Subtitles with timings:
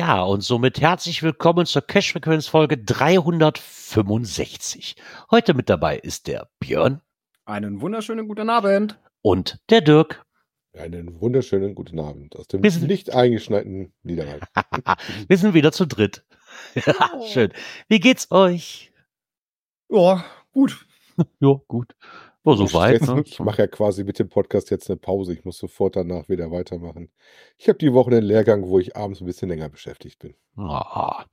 [0.00, 4.96] Ja, und somit herzlich willkommen zur Cash-Frequenz-Folge 365.
[5.30, 7.02] Heute mit dabei ist der Björn
[7.44, 8.98] Einen wunderschönen guten Abend.
[9.20, 10.24] und der Dirk.
[10.72, 14.40] Einen wunderschönen guten Abend aus dem sind- nicht eingeschneiten Niederrhein.
[15.28, 16.24] Wir sind wieder zu dritt.
[17.30, 17.52] Schön.
[17.88, 18.94] Wie geht's euch?
[19.90, 20.86] Ja, gut.
[21.40, 21.94] Ja, gut.
[22.44, 23.02] Oh, so weit.
[23.06, 23.22] Ne?
[23.24, 25.32] Ich mache ja quasi mit dem Podcast jetzt eine Pause.
[25.32, 27.10] Ich muss sofort danach wieder weitermachen.
[27.58, 30.34] Ich habe die Woche einen Lehrgang, wo ich abends ein bisschen länger beschäftigt bin.
[30.56, 31.24] Ah,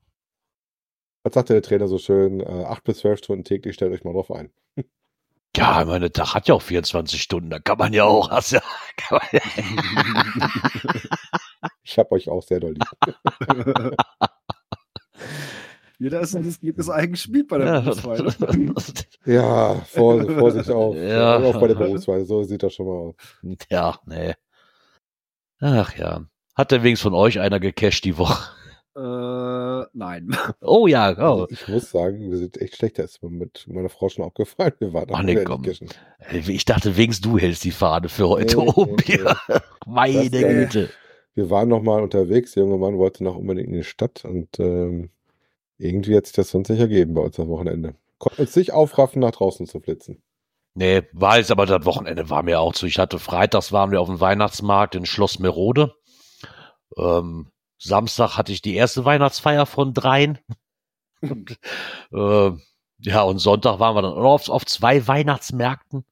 [1.24, 2.42] Was sagte der Trainer so schön?
[2.42, 4.52] Äh, acht bis zwölf Stunden täglich, stellt euch mal drauf ein.
[5.56, 7.50] Ja, ich meine, der Tag hat ja auch 24 Stunden.
[7.50, 8.30] Da kann man ja auch.
[8.98, 9.42] Kann man ja
[11.84, 13.96] Ich habe euch auch sehr doll lieb.
[16.00, 17.80] Jeder ist das geht das eigen Spiel bei der Ja.
[17.82, 18.74] Bundeswehr.
[19.26, 20.96] Ja, vor, Vorsicht auf.
[20.98, 21.38] Ja.
[21.38, 22.26] Auch bei der Berufsweise.
[22.26, 23.16] So sieht das schon mal aus.
[23.70, 24.34] ja, nee.
[25.60, 26.26] Ach ja.
[26.56, 28.52] Hat denn wenigstens von euch einer gecasht die Woche?
[28.96, 30.36] äh, nein.
[30.62, 31.48] Oh ja, Also oh.
[31.50, 33.00] ich muss sagen, wir sind echt schlecht.
[33.00, 34.74] Da ist mir mit meiner Frau schon aufgefallen.
[34.80, 35.62] Wir waren Ach, nee, komm.
[35.64, 35.90] cashen.
[36.32, 39.36] Ich dachte, wenigstens du hältst die Fahne für heute Nee, oben nee, hier.
[39.86, 40.90] Meine Das, äh, Güte.
[41.36, 42.54] Wir waren noch mal unterwegs.
[42.54, 45.12] Der junge Mann wollte noch unbedingt in die Stadt und ähm,
[45.78, 47.96] irgendwie hat sich das sonst nicht ergeben bei uns am Wochenende.
[48.18, 50.22] Konnten uns nicht aufraffen, nach draußen zu flitzen.
[50.74, 52.86] Nee, war jetzt aber das Wochenende war mir auch zu.
[52.86, 55.96] Ich hatte freitags waren wir auf dem Weihnachtsmarkt in Schloss Merode.
[56.98, 60.40] Ähm, Samstag hatte ich die erste Weihnachtsfeier von dreien.
[61.22, 61.58] Und,
[62.14, 62.52] äh,
[63.00, 66.06] ja, und Sonntag waren wir dann auf, auf zwei Weihnachtsmärkten.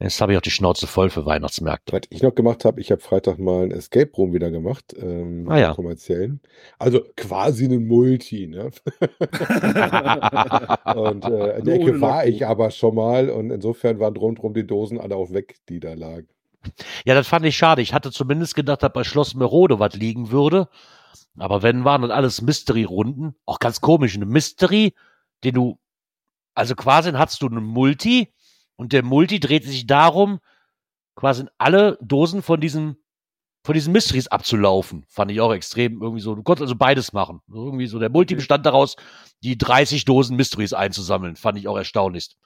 [0.00, 1.92] Jetzt habe ich auch die Schnauze voll für Weihnachtsmärkte.
[1.92, 5.48] Was ich noch gemacht habe, ich habe Freitag mal ein Escape Room wieder gemacht, ähm,
[5.50, 5.74] Ah ja.
[5.74, 6.40] kommerziellen.
[6.78, 8.70] Also quasi ein Multi, ne?
[10.94, 14.66] Und äh, in der Ecke war ich aber schon mal und insofern waren rundherum die
[14.66, 16.28] Dosen alle auch weg, die da lagen.
[17.04, 17.82] Ja, das fand ich schade.
[17.82, 20.68] Ich hatte zumindest gedacht, dass bei Schloss Merode was liegen würde.
[21.36, 23.34] Aber wenn, waren das alles Mystery-Runden.
[23.46, 24.14] Auch ganz komisch.
[24.16, 24.94] Eine Mystery,
[25.44, 25.78] den du,
[26.54, 28.32] also quasi hast du einen Multi
[28.78, 30.38] und der Multi dreht sich darum,
[31.16, 32.96] quasi alle Dosen von diesen,
[33.64, 35.04] von diesen Mysteries abzulaufen.
[35.08, 36.34] Fand ich auch extrem irgendwie so.
[36.36, 37.40] Du konntest also beides machen.
[37.52, 38.94] Irgendwie so der Multi bestand daraus,
[39.42, 41.34] die 30 Dosen Mysteries einzusammeln.
[41.34, 42.36] Fand ich auch erstaunlich.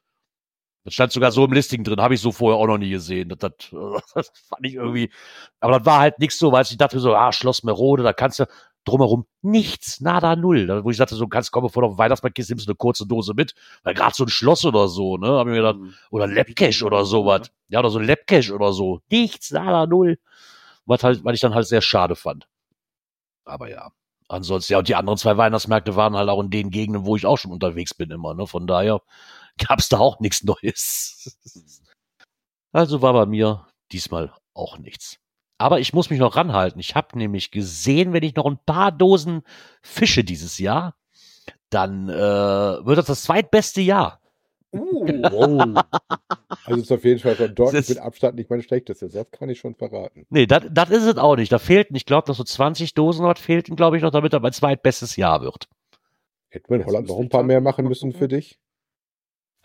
[0.84, 3.28] Das stand sogar so im Listing drin, habe ich so vorher auch noch nie gesehen.
[3.28, 3.52] Das, das,
[4.14, 5.10] das fand ich irgendwie,
[5.60, 8.40] aber das war halt nichts so, weil ich dachte so, ah, Schloss Merode, da kannst
[8.40, 8.46] du
[8.84, 10.66] drumherum nichts, nada, null.
[10.66, 13.06] Da, wo ich sagte, so kannst komm bevor du auf Weihnachtsmarkt nimmst du eine kurze
[13.06, 13.54] Dose mit,
[13.84, 15.78] weil gerade so ein Schloss oder so, ne, hab ich mir gedacht,
[16.10, 17.50] oder Labcache oder sowas.
[17.68, 19.00] Ja, oder so ein Labcache oder so.
[19.10, 20.18] Nichts, nada, null.
[20.86, 22.48] Was halt, weil ich dann halt sehr schade fand.
[23.44, 23.90] Aber ja.
[24.28, 27.26] Ansonsten, ja, und die anderen zwei Weihnachtsmärkte waren halt auch in den Gegenden, wo ich
[27.26, 28.46] auch schon unterwegs bin immer, ne.
[28.46, 29.00] Von daher
[29.58, 31.36] gab's da auch nichts Neues.
[32.72, 35.18] Also war bei mir diesmal auch nichts.
[35.58, 36.80] Aber ich muss mich noch ranhalten.
[36.80, 39.42] Ich habe nämlich gesehen, wenn ich noch ein paar Dosen
[39.82, 40.96] fische dieses Jahr,
[41.70, 44.20] dann äh, wird das das zweitbeste Jahr.
[44.74, 45.84] Uh, Wow.
[46.64, 49.12] also ist auf jeden Fall von dort mit Abstand nicht mein schlechtestes.
[49.12, 50.26] Das kann ich schon verraten.
[50.30, 51.52] Nee, das ist es auch nicht.
[51.52, 54.40] Da fehlten, ich glaube, noch so 20 Dosen was fehlten, glaube ich, noch, damit er
[54.40, 55.68] mein zweitbestes Jahr wird.
[56.48, 58.58] Hätten wir in Holland noch ein paar mehr machen müssen für dich?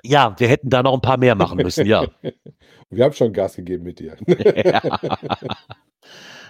[0.04, 2.06] Ja, wir hätten da noch ein paar mehr machen müssen, ja.
[2.90, 4.16] Wir haben schon Gas gegeben mit dir.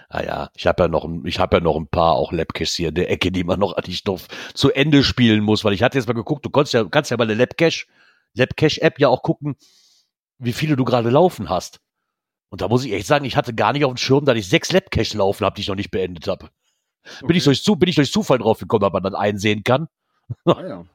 [0.10, 2.76] Ah ja, ich habe ja noch, ein- ich habe ja noch ein paar auch Labcaches
[2.76, 4.22] hier in der Ecke, die man noch die ich noch
[4.54, 7.18] zu Ende spielen muss, weil ich hatte jetzt mal geguckt, du kannst ja, kannst ja
[7.18, 7.86] bei der Labcache,
[8.34, 9.58] Labcache App ja auch gucken,
[10.38, 11.82] wie viele du gerade laufen hast.
[12.50, 14.48] Und da muss ich echt sagen, ich hatte gar nicht auf dem Schirm, dass ich
[14.48, 16.50] sechs Labcaches laufen habe, die ich noch nicht beendet habe.
[17.26, 19.88] Bin ich durch, bin ich durch Zufall drauf gekommen, ob man dann einsehen kann.
[20.46, 20.86] ah, ja.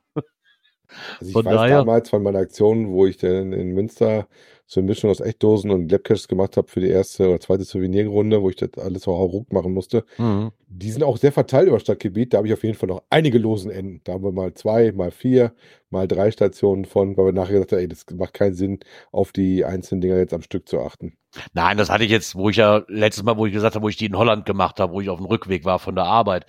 [1.19, 4.27] Also ich Von weiß daher- damals von meiner Aktion, wo ich dann in Münster
[4.65, 8.41] so eine Mischung aus Echtdosen und Labcaches gemacht habe für die erste oder zweite Souvenirrunde,
[8.41, 10.05] wo ich das alles so ruck machen musste.
[10.17, 10.51] Mhm.
[10.67, 12.33] Die sind auch sehr verteilt über Stadtgebiet.
[12.33, 14.01] Da habe ich auf jeden Fall noch einige losen Enden.
[14.05, 15.53] Da haben wir mal zwei, mal vier,
[15.91, 18.81] mal drei Stationen von, weil wir nachher gesagt haben, ey, das macht keinen Sinn,
[19.11, 21.19] auf die einzelnen Dinger jetzt am Stück zu achten.
[21.53, 23.91] Nein, das hatte ich jetzt, wo ich ja letztes Mal, wo ich gesagt habe, wo
[23.91, 26.47] ich die in Holland gemacht habe, wo ich auf dem Rückweg war von der Arbeit.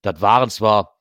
[0.00, 0.96] Das waren zwar,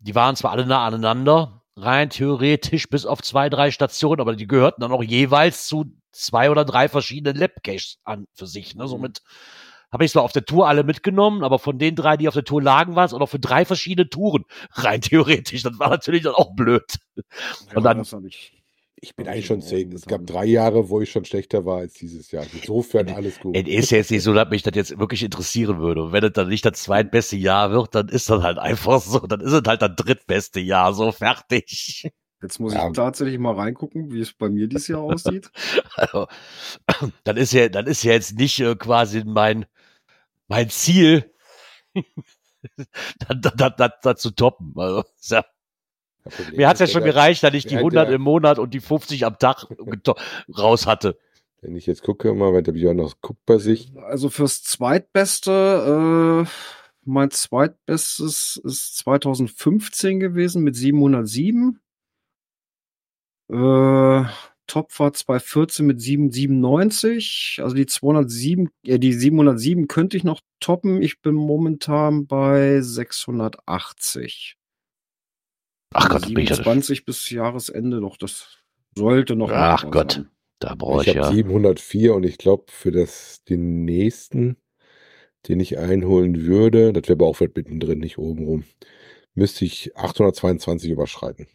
[0.00, 4.46] die waren zwar alle nah aneinander, rein theoretisch bis auf zwei, drei Stationen, aber die
[4.46, 8.74] gehörten dann auch jeweils zu zwei oder drei verschiedenen Lab-Caches an für sich.
[8.74, 8.84] Ne?
[8.84, 8.88] Mhm.
[8.88, 9.22] Somit
[9.92, 12.44] habe ich zwar auf der Tour alle mitgenommen, aber von den drei, die auf der
[12.44, 15.62] Tour lagen, war es auch noch für drei verschiedene Touren rein theoretisch.
[15.62, 16.96] Das war natürlich dann auch blöd.
[17.74, 17.98] Und dann-
[19.06, 19.92] ich, bin eigentlich ich schon zehn.
[19.92, 22.44] Es gab drei Jahre, wo ich schon schlechter war als dieses Jahr.
[22.52, 23.56] Insofern alles gut.
[23.56, 26.02] Es ist jetzt nicht so, dass mich das jetzt wirklich interessieren würde.
[26.04, 29.20] Und wenn es dann nicht das zweitbeste Jahr wird, dann ist das halt einfach so.
[29.20, 30.92] Dann ist es halt das drittbeste Jahr.
[30.94, 32.10] So fertig.
[32.42, 32.86] Jetzt muss Ja.
[32.88, 35.50] ich tatsächlich mal reingucken, wie es bei mir dieses Jahr aussieht.
[35.94, 36.26] Also,
[37.24, 39.64] dann ist ja, dann ist ja jetzt nicht äh, quasi mein,
[40.46, 41.32] mein Ziel,
[43.40, 44.74] das, das, das, das zu toppen.
[44.76, 45.44] Also, ist ja,
[46.30, 46.56] Problem.
[46.56, 48.74] mir hat's ja Wenn schon gereicht, dass ich die wer 100 der- im Monat und
[48.74, 49.66] die 50 am Tag
[50.56, 51.18] raus hatte.
[51.62, 53.90] Wenn ich jetzt gucke, mal, wenn der Björn noch guckt bei sich.
[53.96, 56.50] Also fürs Zweitbeste, äh,
[57.04, 61.80] mein Zweitbestes ist 2015 gewesen mit 707.
[63.50, 64.24] Äh,
[64.66, 67.60] Top war 2014 mit 797.
[67.62, 71.00] Also die 207, äh, die 707 könnte ich noch toppen.
[71.02, 74.56] Ich bin momentan bei 680.
[75.92, 78.16] Ach Gott, bin ich ja, 27 bis Jahresende noch.
[78.16, 78.58] Das
[78.96, 79.50] sollte noch.
[79.50, 80.12] Ach Gott.
[80.12, 80.30] sein.
[80.58, 81.32] da brauche Ich ich habe ja.
[81.32, 84.56] 704 und ich glaube, für das, den nächsten,
[85.48, 88.64] den ich einholen würde, das wäre aber auch weit mittendrin, nicht oben rum,
[89.34, 91.46] müsste ich 822 überschreiten.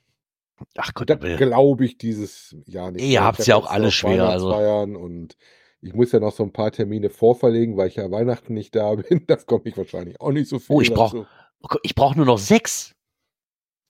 [0.77, 3.01] Ach Gott, Das da bin ich- glaube ich dieses Jahr nicht.
[3.03, 4.53] Ihr Ich habt's hab ja auch alle schwer, also.
[4.53, 5.35] Und
[5.81, 8.93] ich muss ja noch so ein paar Termine vorverlegen, weil ich ja Weihnachten nicht da
[8.95, 9.23] bin.
[9.27, 10.75] Das komme ich wahrscheinlich auch nicht so viel.
[10.75, 11.25] Oh, ich brauch- dazu.
[11.63, 12.93] Oh ich brauche nur noch sechs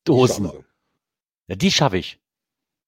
[0.03, 0.45] Dosen.
[0.45, 0.65] Chance.
[1.47, 2.19] Ja, die schaffe ich.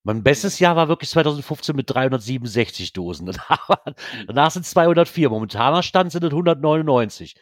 [0.03, 3.25] Mein bestes Jahr war wirklich 2015 mit 367 Dosen.
[4.27, 5.29] Danach, sind es 204.
[5.29, 7.35] Momentaner Stand sind es 199.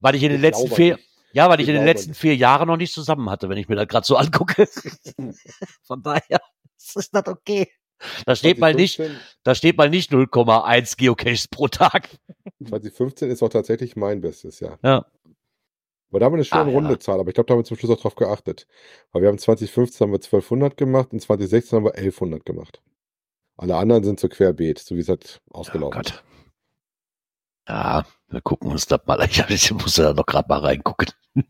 [0.00, 0.98] Weil ich in den Ich letzten vier,
[1.32, 2.20] ja, weil ich Ich in den letzten nicht.
[2.20, 4.66] vier Jahren noch nicht zusammen hatte, wenn ich mir das gerade so angucke.
[5.82, 6.40] Von daher
[6.78, 7.70] ist das okay.
[8.26, 12.08] Da steht mal nicht, 2015 da steht mal nicht 0,1 Geocaches pro Tag.
[12.66, 14.78] 2015 ist auch tatsächlich mein bestes Jahr.
[14.84, 15.04] Ja.
[16.10, 16.72] Aber da haben wir eine schöne Ah, ja.
[16.74, 18.66] runde Zahl, aber ich glaube, da haben wir zum Schluss auch drauf geachtet.
[19.12, 22.80] Weil wir haben 2015 haben wir 1200 gemacht und 2016 haben wir 1100 gemacht.
[23.56, 26.10] Alle anderen sind so querbeet, so wie es halt Oh ausgelaufen ist.
[26.12, 26.24] Gott.
[27.68, 29.22] Ja, wir gucken uns das mal.
[29.28, 31.08] Ich, ich muss da noch gerade mal reingucken.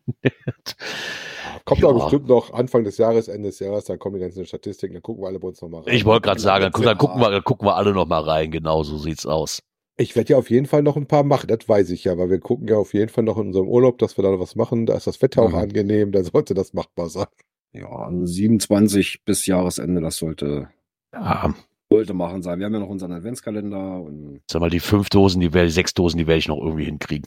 [1.64, 1.88] Kommt Ja.
[1.90, 5.02] aber bestimmt noch Anfang des Jahres, Ende des Jahres, dann kommen die ganzen Statistiken, dann
[5.02, 5.94] gucken wir alle bei uns nochmal rein.
[5.94, 6.99] Ich wollte gerade sagen, dann, gu- dann, Ja.
[6.99, 8.50] gucken wir, dann gucken wir alle noch mal rein.
[8.50, 9.62] Genau so sieht's aus.
[10.00, 12.31] Ich werde ja auf jeden Fall noch ein paar machen, das weiß ich ja, weil
[12.31, 14.55] wir gucken ja auf jeden Fall noch in unserem Urlaub, dass wir da noch was
[14.55, 14.87] machen.
[14.87, 15.55] Da ist das Wetter auch Mhm.
[15.56, 17.27] angenehm, da sollte das machbar sein.
[17.73, 20.69] Ja, also 27 bis Jahresende, das sollte,
[21.12, 21.53] Ja,
[21.91, 22.61] sollte machen sein.
[22.61, 25.73] Wir haben ja noch unseren Adventskalender und sag mal, die fünf Dosen, die werde die
[25.75, 27.27] sechs Dosen, die werde ich noch irgendwie hinkriegen.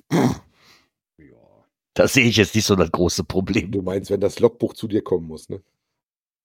[1.17, 1.35] ja.
[1.93, 3.69] Das sehe ich jetzt nicht so das große Problem.
[3.71, 5.61] Du meinst, wenn das Logbuch zu dir kommen muss, ne?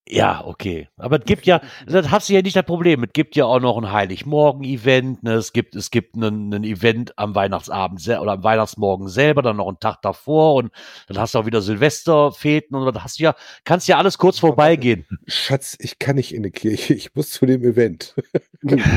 [0.09, 0.89] Ja, okay.
[0.97, 3.03] Aber es gibt ja, das hast du ja nicht das Problem.
[3.03, 5.25] Es gibt ja auch noch ein Heiligmorgen-Event.
[5.25, 5.33] Ne?
[5.33, 9.81] Es gibt, es gibt ein, Event am Weihnachtsabend oder am Weihnachtsmorgen selber, dann noch einen
[9.81, 10.71] Tag davor und
[11.09, 14.39] dann hast du auch wieder Silvesterfeten und dann hast du ja, kannst ja alles kurz
[14.39, 15.07] vorbeigehen.
[15.27, 18.15] Schatz, ich kann nicht in die Kirche, ich muss zu dem Event.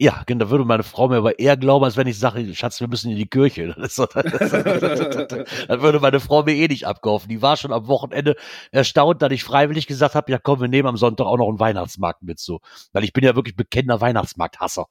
[0.00, 2.80] Ja, genau, da würde meine Frau mir aber eher glauben, als wenn ich sage, Schatz,
[2.80, 3.74] wir müssen in die Kirche.
[3.78, 7.28] Das, das, das würde meine Frau mir eh nicht abkaufen.
[7.28, 8.36] Die war schon am Wochenende
[8.70, 11.58] erstaunt, dass ich freiwillig gesagt habe, ja komm, wir nehmen am Sonntag auch noch einen
[11.58, 12.60] Weihnachtsmarkt mit so.
[12.92, 14.86] Weil ich bin ja wirklich bekennender Weihnachtsmarkthasser.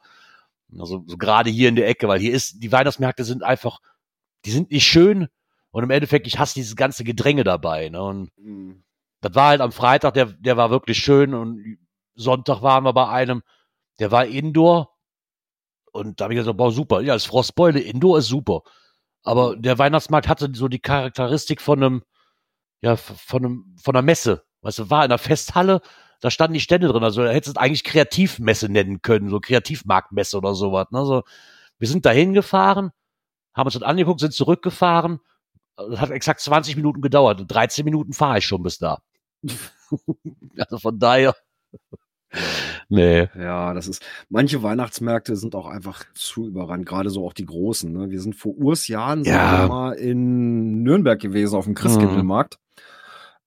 [0.77, 3.79] Also so gerade hier in der Ecke, weil hier ist, die Weihnachtsmärkte sind einfach,
[4.45, 5.29] die sind nicht schön
[5.71, 7.87] und im Endeffekt, ich hasse dieses ganze Gedränge dabei.
[7.89, 8.01] Ne?
[8.03, 8.83] Und Hm.
[9.21, 11.77] das war halt am Freitag, der, der war wirklich schön und
[12.15, 13.41] Sonntag waren wir bei einem,
[13.99, 14.96] der war Indoor
[15.97, 18.61] und da habe ich gesagt, boah, super, ja, das Frostbeule Indoor ist super.
[19.23, 22.03] Aber der Weihnachtsmarkt hatte so die Charakteristik von einem,
[22.81, 24.43] ja, von einem, von einer Messe.
[24.61, 25.81] Weißt du, war in einer Festhalle,
[26.21, 29.39] da standen die Stände drin, also da hättest du es eigentlich Kreativmesse nennen können, so
[29.39, 30.87] Kreativmarktmesse oder sowas.
[30.91, 31.05] Ne?
[31.05, 31.23] So,
[31.79, 32.91] wir sind dahin gefahren,
[33.53, 35.19] haben uns das angeguckt, sind zurückgefahren.
[35.75, 37.43] Das hat exakt 20 Minuten gedauert.
[37.47, 38.99] 13 Minuten fahre ich schon bis da.
[40.57, 41.35] also von daher.
[42.89, 43.29] Nee.
[43.37, 44.03] Ja, das ist.
[44.29, 47.91] Manche Weihnachtsmärkte sind auch einfach zu überrannt, gerade so auch die großen.
[47.91, 48.09] Ne?
[48.09, 49.67] Wir sind vor Urs Jahren sind Ja.
[49.67, 52.59] mal in Nürnberg gewesen auf dem Christkindlmarkt.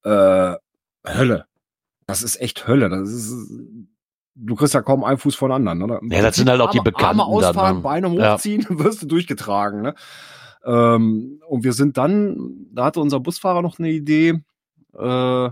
[0.05, 0.55] Äh,
[1.07, 1.47] Hölle.
[2.07, 2.89] Das ist echt Hölle.
[2.89, 3.35] Das ist.
[4.35, 5.79] Du kriegst ja kaum einen Fuß von anderen.
[5.79, 6.01] Ne?
[6.11, 7.83] Ja, das sind halt auch die Arme- Bekannten Arme ausfahren, dann, ne?
[7.83, 8.35] Beine Ja.
[8.35, 9.83] hochziehen, wirst du durchgetragen.
[9.83, 9.95] Ne?
[10.65, 14.41] Ähm, und wir sind dann, da hatte unser Busfahrer noch eine Idee.
[14.99, 15.51] Äh,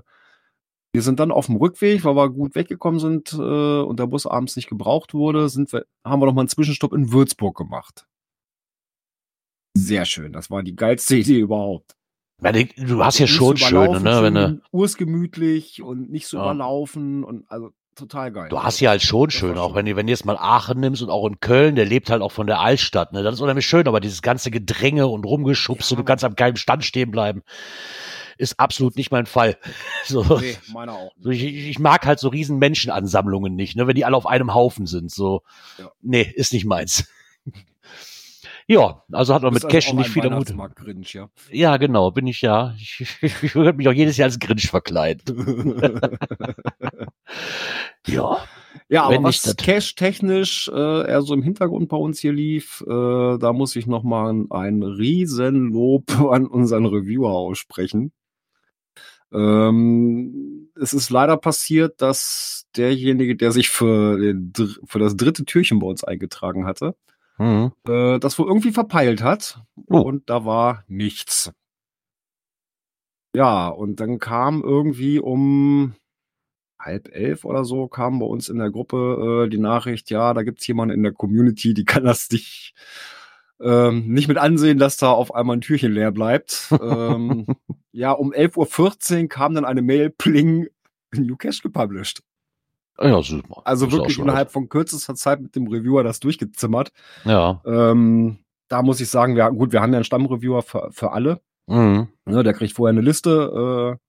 [0.99, 3.37] wir sind dann auf dem Rückweg, weil wir gut weggekommen sind äh,
[3.83, 6.93] und der Bus abends nicht gebraucht wurde, sind wir, haben wir noch mal einen Zwischenstopp
[6.93, 8.05] in Würzburg gemacht.
[9.77, 10.33] Sehr schön.
[10.33, 11.95] Das war die geilste Idee überhaupt.
[12.77, 14.23] Du hast ja schon schöne, überlaufen, ne?
[14.25, 16.43] Wenn du, schön ursgemütlich und nicht so Ja.
[16.47, 18.49] überlaufen und also total geil.
[18.49, 20.81] du hast ja halt schon schön, war auch wenn du, wenn du jetzt mal Aachen
[20.81, 23.23] nimmst und auch in Köln, der lebt halt auch von der Altstadt, ne?
[23.23, 25.95] Das ist unheimlich schön, aber dieses ganze Gedränge und rumgeschubst Ja.
[25.95, 27.43] und du kannst am geilen Stand stehen bleiben,
[28.39, 29.57] ist absolut nicht mein Fall.
[30.05, 30.23] So.
[30.39, 31.13] Nee, meiner auch.
[31.21, 34.55] So, ich, ich mag halt so riesen Menschenansammlungen nicht, ne, wenn die alle auf einem
[34.55, 35.11] Haufen sind.
[35.11, 35.43] So,
[35.79, 35.91] Ja.
[36.01, 37.09] nee, ist nicht meins.
[38.67, 40.55] ja, also hat man mit also Cash nicht viel am Hut.
[41.13, 41.29] Ja.
[41.51, 42.75] Ja, genau, bin ich ja.
[42.79, 45.23] Ich, ich, ich würde mich auch jedes Jahr als Grinch verkleiden.
[48.07, 48.39] ja.
[48.91, 53.37] Ja, aber Wenn was cash-technisch äh, eher so im Hintergrund bei uns hier lief, äh,
[53.39, 58.13] da muss ich nochmal ein Riesenlob an unseren Reviewer aussprechen.
[59.33, 64.53] Ähm, es ist leider passiert, dass derjenige, der sich für, den,
[64.85, 66.95] für das dritte Türchen bei uns eingetragen hatte,
[67.37, 67.73] Hm.
[67.87, 70.01] äh, das wohl irgendwie verpeilt hat Oh.
[70.01, 71.53] und da war nichts.
[73.35, 75.95] Ja, und dann kam irgendwie um
[76.81, 80.43] halb elf oder so, kam bei uns in der Gruppe äh, die Nachricht, ja, da
[80.43, 82.75] gibt's jemanden in der Community, die kann das nicht,
[83.61, 86.73] ähm, nicht mit ansehen, dass da auf einmal ein Türchen leer bleibt.
[86.81, 87.47] ähm,
[87.93, 90.69] ja, um 11.14 Uhr kam dann eine Mail, pling,
[91.15, 92.23] New Cache gepublished.
[93.01, 93.63] Ja, super.
[93.65, 96.91] Also auch wirklich innerhalb von kürzester Zeit mit dem Reviewer das durchgezimmert.
[97.25, 97.63] Ja.
[97.65, 98.39] Ähm,
[98.69, 101.41] da muss ich sagen, ja, gut, wir haben ja einen Stammreviewer für, für alle.
[101.67, 102.09] Mhm.
[102.25, 104.08] Ne, der kriegt vorher eine Liste äh,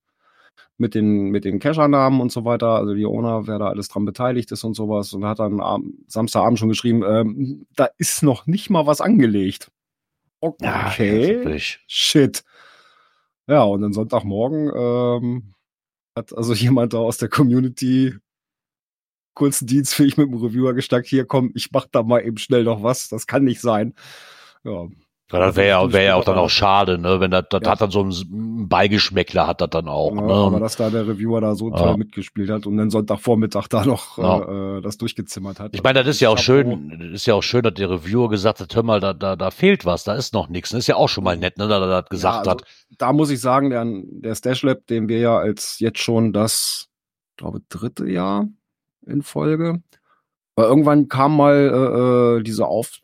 [0.78, 4.06] mit den, mit den Cacher-Namen und so weiter, also die Owner, wer da alles dran
[4.06, 5.14] beteiligt ist und sowas.
[5.14, 9.72] Und hat dann am Samstagabend schon geschrieben, ähm, da ist noch nicht mal was angelegt.
[10.62, 11.28] Ja, Okay.
[11.28, 11.84] wirklich.
[11.88, 12.44] Shit.
[13.48, 15.54] Ja, und dann Sonntagmorgen ähm,
[16.16, 18.16] hat also jemand da aus der Community
[19.34, 22.84] kurzen dienstfähig mit dem Reviewer gestackt, hier komm, ich mach da mal eben schnell noch
[22.84, 23.94] was, das kann nicht sein.
[24.64, 24.88] Ja,
[25.32, 27.20] Ja, das wäre ja, wär ja auch dann auch schade, ne?
[27.20, 27.72] Wenn das, das Ja.
[27.72, 30.16] hat dann so ein Beigeschmäckler, hat das dann auch.
[30.16, 30.34] Ja, ne?
[30.34, 34.18] aber dass da der Reviewer da so toll mitgespielt hat und dann Sonntagvormittag da noch
[34.18, 35.76] äh, äh, das durchgezimmert hat.
[35.76, 38.30] Ich meine, das ist ja auch schön, das ist ja auch schön, dass der Reviewer
[38.30, 40.72] gesagt hat, hör mal, da, da, da fehlt was, da ist noch nichts.
[40.72, 42.64] Das ist ja auch schon mal nett, ne, dass er das gesagt ja, hat.
[42.64, 46.34] also, Da muss ich sagen, der, der Stash Lab, den wir ja als jetzt schon
[46.34, 46.88] das,
[47.38, 48.48] glaube dritte Jahr
[49.06, 49.82] in Folge.
[50.60, 53.00] Weil irgendwann kam mal äh, äh, diese Auf,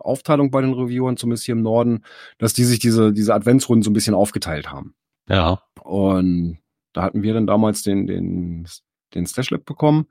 [0.00, 2.02] Aufteilung bei den Reviewern, zumindest hier im Norden,
[2.38, 4.96] dass die sich diese, diese Adventsrunden so ein bisschen aufgeteilt haben.
[5.28, 5.62] Ja.
[5.84, 6.58] Und
[6.92, 8.66] da hatten wir dann damals den, den,
[9.14, 10.08] den Stash Lab bekommen.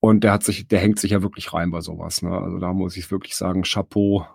[0.00, 2.22] Und der hat sich, der hängt sich ja wirklich rein bei sowas.
[2.22, 2.36] Ne?
[2.36, 4.26] Also da muss ich wirklich sagen, Chapeau.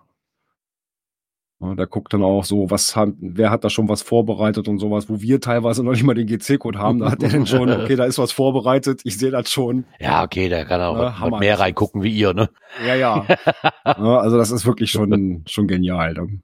[1.74, 5.10] Der guckt dann auch so, was hat, wer hat da schon was vorbereitet und sowas,
[5.10, 7.00] wo wir teilweise noch nicht mal den GC-Code haben.
[7.00, 9.86] Da hat der dann schon, okay, da ist was vorbereitet, ich sehe das schon.
[10.00, 11.32] Ja, okay, der kann auch Ja, was- Hammer.
[11.34, 12.50] was mehr reingucken wie ihr, ne?
[12.86, 13.26] Ja, ja.
[13.86, 16.14] ja also das ist wirklich schon, schon genial.
[16.14, 16.40] Ne?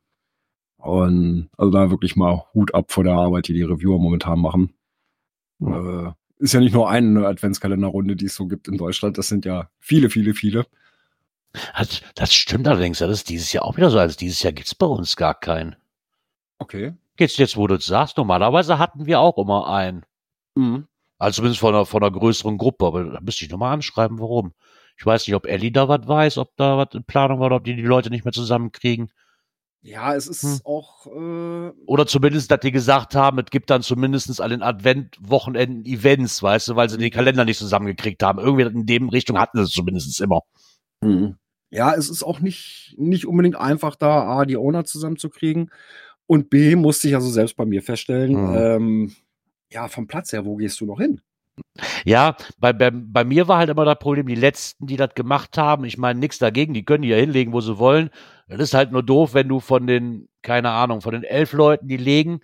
[0.78, 4.74] Und also da wirklich mal Hut ab vor der Arbeit, die die Reviewer momentan machen.
[5.62, 6.10] Äh,
[6.40, 9.18] ist ja nicht nur eine Adventskalenderrunde, die es so gibt in Deutschland.
[9.20, 10.66] Das sind ja viele, viele, viele.
[11.78, 14.00] Das, das stimmt allerdings, das ist dieses Jahr auch wieder so.
[14.00, 15.76] Also dieses Jahr gibt's bei uns gar keinen.
[16.60, 16.94] Okay.
[17.20, 20.06] Jetzt, jetzt, wo du es sagst, normalerweise hatten wir auch immer einen.
[20.56, 20.88] Mhm.
[21.18, 24.54] Also zumindest von einer, von einer größeren Gruppe, aber da müsste ich nochmal anschreiben, warum.
[24.98, 27.58] Ich weiß nicht, ob Ellie da was weiß, ob da was in Planung war, oder
[27.58, 29.12] ob die die Leute nicht mehr zusammenkriegen.
[29.84, 30.60] Ja, es ist Hm.
[30.64, 31.08] auch.
[31.08, 36.42] Äh, Oder zumindest, dass die gesagt haben, es gibt dann zumindest an den Adventwochenenden Events,
[36.42, 38.40] weißt du, weil sie den Kalender nicht zusammengekriegt haben.
[38.40, 40.42] Irgendwie in dem Richtung hatten sie es zumindest immer.
[41.04, 41.38] Mhm.
[41.72, 45.72] Ja, es ist auch nicht, nicht unbedingt einfach, da A, die Owner zusammenzukriegen.
[46.28, 48.56] Und B, musste ich also selbst bei mir feststellen, Mhm.
[48.56, 49.16] ähm,
[49.72, 51.22] ja, vom Platz her, wo gehst du noch hin?
[52.06, 55.58] Ja, bei, bei, bei mir war halt immer das Problem, die Letzten, die das gemacht
[55.58, 58.10] haben, ich meine, nichts dagegen, die können die ja hinlegen, wo sie wollen.
[58.48, 61.88] Das ist halt nur doof, wenn du von den, keine Ahnung, von den elf Leuten,
[61.88, 62.42] die legen,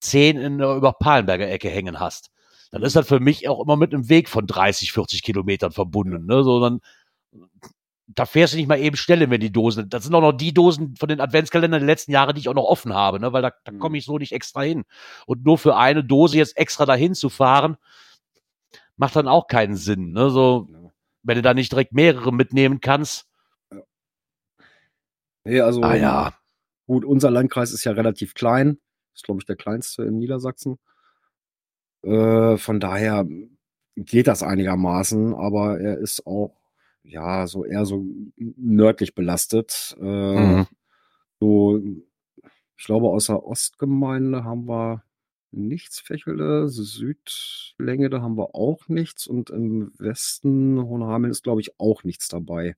[0.00, 2.30] zehn in der Überpalenberger Ecke hängen hast.
[2.70, 6.26] Dann ist das für mich auch immer mit einem Weg von 30, 40 Kilometern verbunden.
[6.26, 6.42] Ne?
[6.44, 6.80] So, dann,
[8.14, 9.88] da fährst du nicht mal eben Stelle, wenn die Dosen.
[9.88, 12.54] Das sind auch noch die Dosen von den Adventskalendern der letzten Jahre, die ich auch
[12.54, 13.32] noch offen habe, ne?
[13.32, 13.78] weil da, da Mhm.
[13.78, 14.84] komme ich so nicht extra hin.
[15.26, 17.76] Und nur für eine Dose jetzt extra dahin zu fahren,
[18.96, 20.12] macht dann auch keinen Sinn.
[20.12, 20.30] Ne?
[20.30, 20.68] So,
[21.22, 23.26] wenn du da nicht direkt mehrere mitnehmen kannst.
[25.44, 26.32] Nee, also Ah ja.
[26.86, 28.78] gut, unser Landkreis ist ja relativ klein.
[29.14, 30.78] Ist, glaube ich, der kleinste in Niedersachsen.
[32.02, 33.26] Äh, von daher
[33.96, 36.56] geht das einigermaßen, aber er ist auch,
[37.04, 38.04] ja, so eher so
[38.36, 39.96] nördlich belastet.
[40.00, 40.66] Äh, Mhm.
[41.40, 41.80] So,
[42.76, 45.02] ich glaube, außer Ostgemeinde haben wir
[45.50, 51.78] nichts Fächele, Südlänge, da haben wir auch nichts und im Westen Hohenhameln ist, glaube ich,
[51.80, 52.76] auch nichts dabei.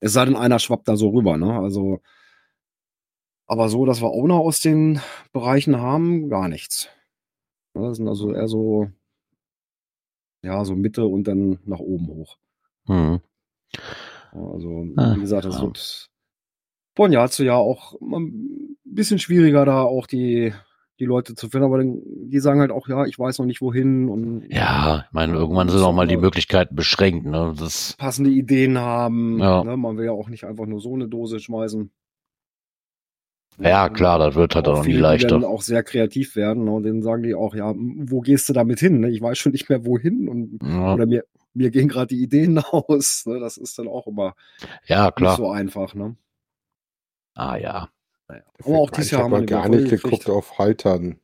[0.00, 1.58] Es sei denn, einer schwappt da so rüber, ne?
[1.58, 2.00] Also
[3.46, 5.00] Aber so, dass wir Owner aus den
[5.32, 6.88] Bereichen haben, gar nichts.
[7.74, 8.90] Das sind also eher so,
[10.42, 12.38] ja, so Mitte und dann nach oben hoch.
[12.86, 13.20] Hm.
[14.32, 15.62] Also, Ah, wie gesagt, das ja.
[15.62, 16.08] wird
[16.96, 20.52] von Jahr zu Jahr auch ein bisschen schwieriger, da auch die,
[21.00, 21.66] die Leute zu finden.
[21.66, 25.34] Aber die sagen halt auch, ja, ich weiß noch nicht wohin und Ja, ich meine,
[25.34, 27.26] irgendwann sind auch mal die Möglichkeiten beschränkt.
[27.26, 27.54] Ne?
[27.58, 29.38] Das, passende Ideen haben.
[29.40, 29.64] Ja.
[29.64, 29.76] Ne?
[29.76, 31.90] Man will ja auch nicht einfach nur so eine Dose schmeißen.
[33.60, 35.28] ja, klar, das wird halt auch noch nie die leichter.
[35.28, 36.64] dann auch sehr kreativ werden.
[36.64, 36.70] Ne?
[36.72, 39.00] Und denen sagen die auch, ja, wo gehst du damit hin?
[39.00, 39.10] Ne?
[39.10, 40.28] Ich weiß schon nicht mehr wohin.
[40.28, 43.24] Und, Ja, Oder mir, mir gehen gerade die Ideen aus.
[43.26, 43.40] Ne?
[43.40, 44.34] Das ist dann auch immer
[44.86, 45.36] ja, nicht klar.
[45.36, 45.94] so einfach.
[45.94, 46.16] Ne?
[47.34, 47.88] Ah ja.
[48.26, 51.20] Aber auch dieses ich Jahr habe haben wir gar nicht geguckt auf Haltern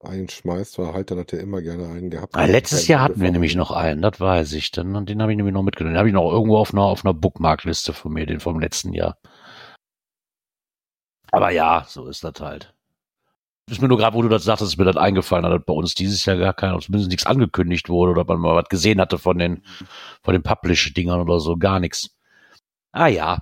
[0.00, 2.34] einschmeißt, weil Haltern hat ja immer gerne einen gehabt.
[2.36, 4.70] Ah, Letztes Jahr hatten wir nämlich noch einen, das weiß ich.
[4.70, 5.94] Dann, den habe ich nämlich noch mitgenommen.
[5.94, 8.92] Den habe ich noch irgendwo auf einer, auf einer Bookmarkliste von mir, den vom letzten
[8.92, 9.18] Jahr.
[11.32, 12.75] Aber ja, so ist das halt.
[13.68, 15.94] Ist mir nur gerade, wo du das sagtest, ist mir das eingefallen, dass bei uns
[15.94, 19.38] dieses Jahr gar kein, zumindest nichts angekündigt wurde oder man mal was gesehen hatte von
[19.38, 19.62] den,
[20.22, 22.16] von den Publish-Dingern oder so, gar nichts.
[22.92, 23.40] Ah ja.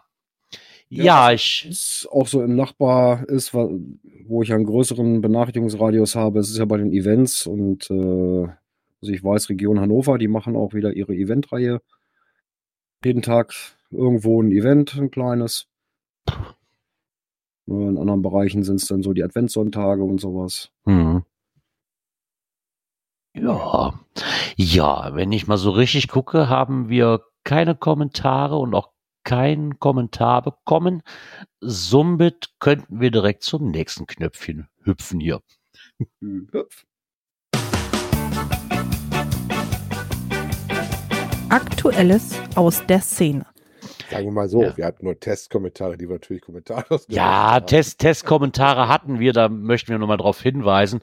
[0.88, 6.38] Ja, Ja, ich, ist auch so im Nachbar ist, wo ich einen größeren Benachrichtigungsradius habe,
[6.38, 8.48] es ist ja bei den Events und äh,
[9.02, 11.82] also ich weiß, Region Hannover, die machen auch wieder ihre Eventreihe.
[13.04, 13.52] Jeden Tag
[13.90, 15.66] irgendwo ein Event, ein kleines.
[17.66, 20.70] In anderen Bereichen sind es dann so die Adventssonntage und sowas.
[20.84, 21.24] Hm.
[23.34, 23.98] Ja.
[24.56, 28.90] Ja, wenn ich mal so richtig gucke, haben wir keine Kommentare und auch
[29.24, 31.02] keinen Kommentar bekommen.
[31.60, 35.40] Somit könnten wir direkt zum nächsten Knöpfchen hüpfen hier.
[36.20, 36.84] Hüpf.
[41.48, 43.46] Aktuelles aus der Szene.
[44.10, 44.76] Sagen wir mal so, Ja.
[44.76, 47.66] wir hatten nur Testkommentare, die wir natürlich kommentarlos Ja, haben.
[47.66, 51.00] Test, Testkommentare hatten wir, da möchten wir nochmal darauf hinweisen.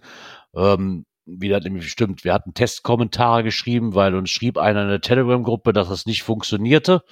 [0.55, 5.01] Ähm, wie das nämlich stimmt, wir hatten Testkommentare geschrieben, weil uns schrieb einer in der
[5.01, 7.03] Telegram-Gruppe, dass das nicht funktionierte.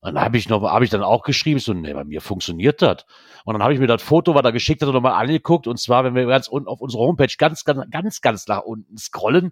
[0.00, 2.82] Und dann habe ich noch, habe ich dann auch geschrieben, so, nee, bei mir funktioniert
[2.82, 3.04] das.
[3.44, 5.66] Und dann habe ich mir das Foto, was er geschickt hat, nochmal angeguckt.
[5.66, 8.96] Und zwar, wenn wir ganz unten auf unserer Homepage ganz, ganz, ganz, ganz nach unten
[8.96, 9.50] scrollen,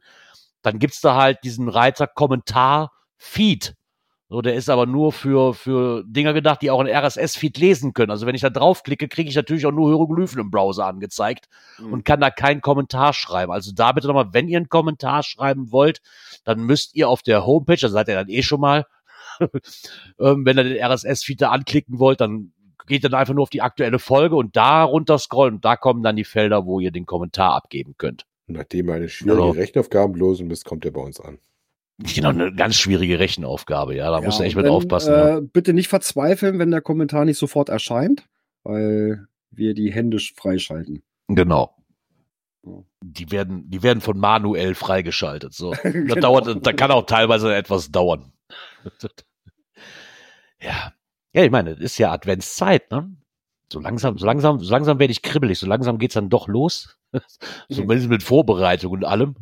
[0.63, 3.75] dann gibt's da halt diesen Reiter Kommentar-Feed.
[4.29, 8.11] So, der ist aber nur für, für Dinger gedacht, die auch ein RSS-Feed lesen können.
[8.11, 11.49] Also wenn ich da draufklicke, kriege ich natürlich auch nur Hieroglyphen im Browser angezeigt
[11.93, 13.53] und kann da keinen Kommentar schreiben.
[13.53, 16.01] Also da bitte nochmal, wenn ihr einen Kommentar schreiben wollt,
[16.43, 18.87] dann müsst ihr auf der Homepage, da seid ihr dann eh schon mal,
[20.19, 22.53] ähm, wenn ihr den RSS-Feed da anklicken wollt, dann
[22.89, 26.03] geht dann einfach nur auf die aktuelle Folge und da runter scrollen und da kommen
[26.03, 28.27] dann die Felder, wo ihr den Kommentar abgeben könnt.
[28.49, 29.51] Nachdem ihr eine schwierige Genau.
[29.51, 31.39] Rechenaufgaben lösen müsst, kommt er bei uns an.
[31.99, 35.13] Genau, eine ganz schwierige Rechenaufgabe, ja, da Ja, muss er echt mit dann, aufpassen.
[35.13, 35.39] ja.
[35.39, 38.27] Äh, bitte nicht verzweifeln, wenn der Kommentar nicht sofort erscheint,
[38.65, 41.03] weil wir die händisch freischalten.
[41.29, 41.75] Genau.
[42.65, 42.73] Ja.
[43.03, 45.55] Die werden, die werden von manuell freigeschaltet.
[45.55, 45.71] So.
[45.83, 46.15] Da Genau.
[46.41, 48.33] dauert, da kann auch teilweise etwas dauern.
[50.61, 50.93] ja.
[51.33, 53.15] Ja, ich meine, es ist ja Adventszeit, ne?
[53.73, 56.99] So langsam, so langsam, so langsam werde ich kribbelig, so langsam geht's dann doch los.
[57.71, 59.35] Zumindest mit Vorbereitung und allem.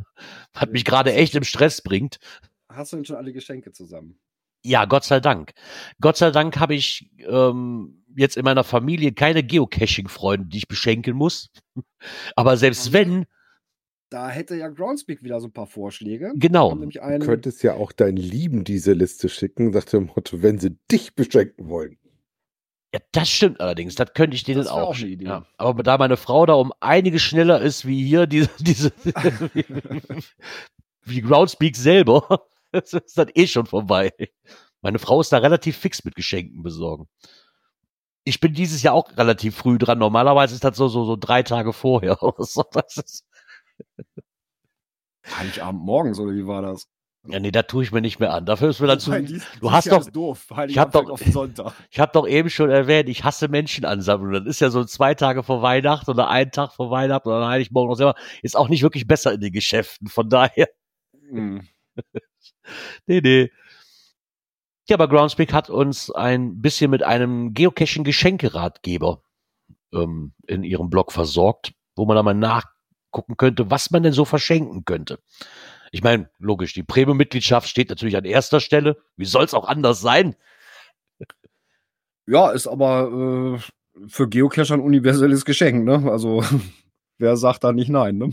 [0.54, 2.18] Was mich gerade echt im Stress bringt.
[2.68, 4.18] Hast du denn schon alle Geschenke zusammen?
[4.64, 5.52] Ja, Gott sei Dank.
[6.00, 11.14] Gott sei Dank habe ich ähm, jetzt in meiner Familie keine Geocaching-Freunde, die ich beschenken
[11.16, 11.50] muss.
[12.34, 13.26] Aber selbst wenn,
[14.08, 16.32] Da hätte ja Groundspeak wieder so ein paar Vorschläge.
[16.36, 16.74] Genau.
[16.74, 20.78] Du einen, könntest ja auch deinen Lieben diese Liste schicken, nach dem Motto, wenn sie
[20.90, 21.98] dich beschenken wollen.
[22.94, 23.96] Ja, das stimmt allerdings.
[23.96, 24.90] Das könnte ich denen Das auch.
[24.90, 24.96] auch.
[24.96, 25.44] Ja.
[25.58, 28.92] Aber da meine Frau da um einiges schneller ist wie hier, diese, diese
[31.02, 34.12] wie Groundspeak selber, das ist dann eh schon vorbei.
[34.80, 37.08] Meine Frau ist da relativ fix mit Geschenken besorgen.
[38.22, 39.98] Ich bin dieses Jahr auch relativ früh dran.
[39.98, 42.16] Normalerweise ist das so, so, so drei Tage vorher.
[42.72, 43.24] Das
[45.36, 46.86] Heiligabend morgens, oder wie war das?
[47.26, 48.44] Ja, nee, da tue ich mir nicht mehr an.
[48.46, 49.10] Dafür ist mir dann zu,
[49.60, 50.44] du hast doch- doof.
[50.44, 51.74] ich hab Heiligabend doch-.
[51.90, 54.44] Ich habe doch eben schon erwähnt, ich hasse Menschenansammlungen.
[54.44, 57.90] Das ist ja so zwei Tage vor Weihnachten oder einen Tag vor Weihnachten oder Heiligmorgen
[57.90, 58.14] noch selber.
[58.42, 60.08] Ist auch nicht wirklich besser in den Geschäften.
[60.08, 60.68] Von daher,
[61.30, 61.66] Hm.
[63.06, 63.50] nee, nee.
[64.88, 69.22] Ja, aber Groundspeak hat uns ein bisschen mit einem Geocaching-Geschenkeratgeber
[69.94, 74.26] ähm, in ihrem Blog versorgt, wo man da mal nachgucken könnte, was man denn so
[74.26, 75.18] verschenken könnte.
[75.94, 78.96] Ich meine, logisch, die Premium-Mitgliedschaft steht natürlich an erster Stelle.
[79.16, 80.34] Wie soll's auch anders sein?
[82.26, 83.60] Ja, ist aber
[84.02, 86.10] äh, für Geocacher ein universelles Geschenk, ne?
[86.10, 86.42] Also,
[87.18, 88.30] wer sagt da nicht nein, ne?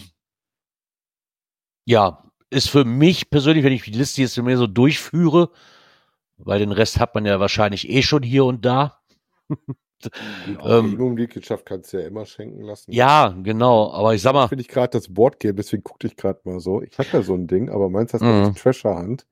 [1.86, 5.52] ja, ist für mich persönlich, wenn ich die Liste jetzt mir so durchführe,
[6.38, 9.04] weil den Rest hat man ja wahrscheinlich eh schon hier und da.
[10.48, 12.92] Ähm, Immobilienmitgliedschaft kannst du ja immer schenken lassen.
[12.92, 13.92] ja, genau.
[13.92, 16.82] Aber ich sag mal, finde ich gerade das Boardgame, deswegen guckte ich gerade mal so.
[16.82, 18.56] Ich habe ja so ein Ding, aber meins hat Mhm.
[18.56, 19.26] Treasure Hand.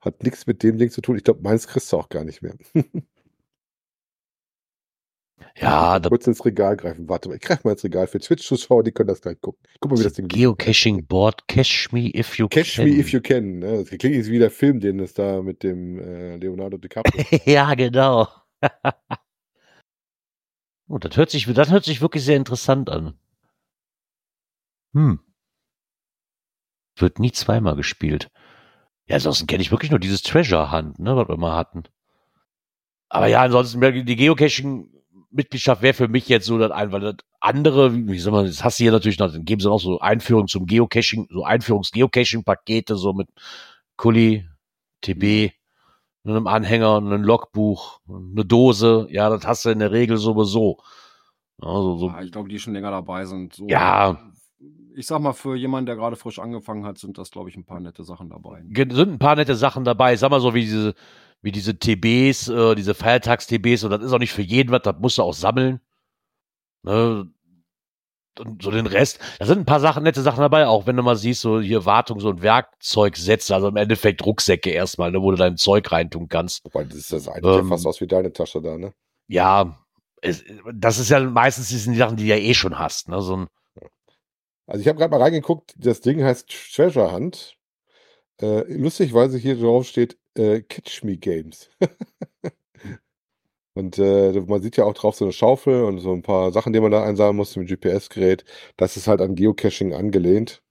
[0.00, 1.16] Hat nichts mit dem Ding zu tun.
[1.16, 2.54] Ich glaube, meins kriegst du auch gar nicht mehr.
[5.56, 7.08] ja, da, Kurz ins Regal greifen.
[7.08, 9.60] Warte mal, ich greife mal ins Regal für Twitch-Zuschauer, die können das gleich gucken.
[9.80, 12.84] Guck mal, wie das Ding Geocaching Board, Cash Me If You Catch Can.
[12.88, 13.60] Me If You Can.
[13.60, 13.78] Ne?
[13.78, 17.24] Das klingt jetzt wie der Film, den es da mit dem äh, Leonardo DiCaprio.
[17.46, 18.28] ja, genau.
[20.88, 23.18] oh, das hört sich, das hört sich wirklich sehr interessant an.
[24.92, 25.20] Hm.
[26.96, 28.30] Wird nie zweimal gespielt.
[29.06, 31.84] Ja, ansonsten kenne ich wirklich nur dieses Treasure Hunt, ne, was wir mal hatten.
[33.08, 37.94] Aber ja, ansonsten, die Geocaching-Mitgliedschaft wäre für mich jetzt so das ein, weil das andere,
[37.94, 40.48] wie soll man, das hast du hier natürlich noch, dann geben sie noch so Einführung
[40.48, 43.28] zum Geocaching, so Einführungs-Geocaching-Pakete, so mit
[43.96, 44.48] Kuli,
[45.02, 45.52] TB,
[46.24, 50.78] einem Anhänger, einem Logbuch, eine Dose, ja, das hast du in der Regel sowieso.
[51.60, 53.54] Also so, Ja, ich glaube, die schon länger dabei sind.
[53.54, 54.18] So, Ja.
[54.96, 57.64] Ich sag mal, für jemanden, der gerade frisch angefangen hat, sind das, glaube ich, ein
[57.64, 58.62] paar nette Sachen dabei.
[58.72, 60.14] sind ein paar nette Sachen dabei.
[60.16, 60.94] Sag mal so wie diese,
[61.42, 64.96] wie diese TBs, äh, diese Feiertags-TBs, und das ist auch nicht für jeden was, das
[65.00, 65.80] musst du auch sammeln.
[66.84, 67.28] Ne?
[68.38, 69.20] Und so den Rest.
[69.38, 71.84] Da sind ein paar Sachen, nette Sachen dabei, auch wenn du mal siehst, so hier
[71.86, 76.28] Wartung, so ein Werkzeugsätze, also im Endeffekt Rucksäcke erstmal, ne, wo du dein Zeug reintun
[76.28, 76.64] kannst.
[76.64, 77.68] Wobei, das ist das eine, Ähm.
[77.68, 78.92] fast aus wie deine Tasche da, ne?
[79.28, 79.78] Ja,
[80.20, 80.42] es,
[80.72, 83.46] das ist ja meistens die Sachen, die du ja eh schon hast, ne, so ein,
[84.66, 87.56] Also ich habe gerade mal reingeguckt, das Ding heißt Treasure Hunt.
[88.40, 91.70] Äh, lustig, weil sie hier drauf steht, äh, Catch Me Games.
[93.74, 96.72] und äh, man sieht ja auch drauf so eine Schaufel und so ein paar Sachen,
[96.72, 98.44] die man da einsammeln muss mit GPS-Gerät.
[98.76, 100.62] Das ist halt an Geocaching angelehnt.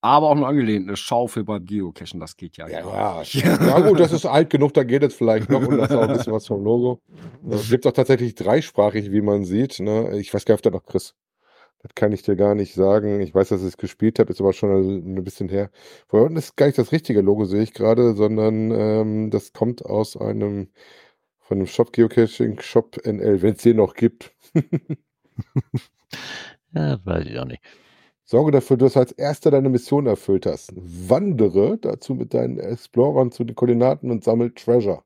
[0.00, 2.68] Aber auch nur angelehnt, eine Schaufel beim Geocachen, das geht ja.
[2.68, 3.66] Ja, ja.
[3.66, 6.02] ja gut, das ist alt genug, da geht es vielleicht noch und das ist auch
[6.02, 7.00] ein bisschen was vom Logo.
[7.48, 9.80] Es gibt auch tatsächlich dreisprachig, wie man sieht.
[9.80, 10.18] Ne?
[10.18, 11.14] Ich weiß gar nicht, ob da noch Chris.
[11.80, 13.20] Das kann ich dir gar nicht sagen.
[13.20, 15.70] Ich weiß, dass ich es gespielt habe, ist aber schon ein bisschen her.
[16.06, 19.84] Vor unten ist gar nicht das richtige Logo, sehe ich gerade, sondern ähm, das kommt
[19.84, 20.68] aus einem
[21.44, 24.32] von einem Shop Geocaching Shop NL, wenn es den noch gibt.
[26.74, 27.62] ja, weiß ich auch nicht.
[28.24, 30.72] Sorge dafür, dass du als erster deine Mission erfüllt hast.
[30.76, 35.04] Wandere dazu mit deinen Explorern zu den Koordinaten und sammel Treasure.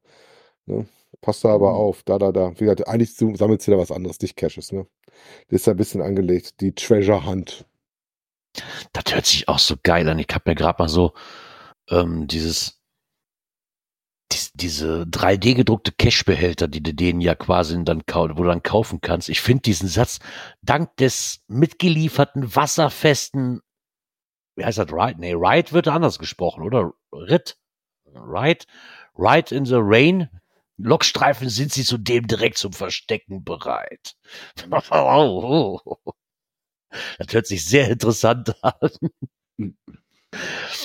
[0.66, 0.86] Ne?
[1.20, 1.76] Passt da aber Mhm.
[1.76, 2.02] auf.
[2.04, 2.52] Da, da, da.
[2.60, 4.72] Wie gesagt, eigentlich sammelst du da was anderes, nicht Caches.
[4.72, 4.86] Ne?
[5.48, 6.60] Das ist ja ein bisschen angelegt.
[6.60, 7.66] Die Treasure Hunt.
[8.92, 10.18] Das hört sich auch so geil an.
[10.18, 11.12] Ich habe mir gerade mal so
[11.90, 12.77] ähm, dieses,
[14.32, 19.00] dies, diese 3D gedruckte Cash-Behälter, die du denen ja quasi dann wo du dann kaufen
[19.00, 19.28] kannst.
[19.28, 20.20] Ich finde diesen Satz
[20.62, 23.60] dank des mitgelieferten wasserfesten,
[24.56, 25.20] wie heißt das, Ride?
[25.20, 26.92] Nee, Ride wird anders gesprochen, oder?
[27.12, 27.58] Ritt?
[28.06, 28.64] Ride?
[29.16, 30.28] Ride in the Rain?
[30.76, 34.16] Lokstreifen sind sie zudem direkt zum Verstecken bereit.
[37.18, 38.90] Das hört sich sehr interessant an.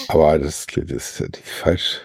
[0.10, 2.02] Aber das, das ist falsch.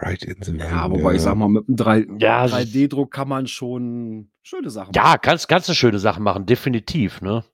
[0.00, 3.46] Right in the Ja, wobei ich sag mal, mit einem 3 Ja, 3D-Druck kann man
[3.46, 5.06] schon schöne Sachen machen.
[5.06, 7.44] Ja, kannst, kannst du schöne Sachen machen, definitiv, ne?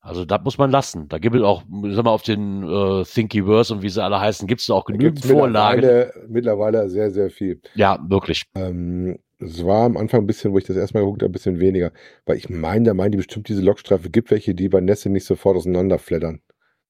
[0.00, 1.08] Also das muss man lassen.
[1.08, 4.48] Da gibt es auch, sag mal, auf den äh, Thinkiverse und wie sie alle heißen,
[4.48, 5.80] gibt es auch genügend Vorlagen.
[5.80, 7.60] mittlerweile, mittlerweile sehr, sehr viel.
[7.76, 8.42] Ja, wirklich.
[8.56, 11.60] Ähm, es war am Anfang ein bisschen, wo ich das erstmal geguckt habe, ein bisschen
[11.60, 11.92] weniger.
[12.26, 14.10] Weil ich meine, da meinen die bestimmt diese Lokstreife.
[14.10, 16.40] Gibt welche, die bei Nässe nicht sofort auseinanderfleddern.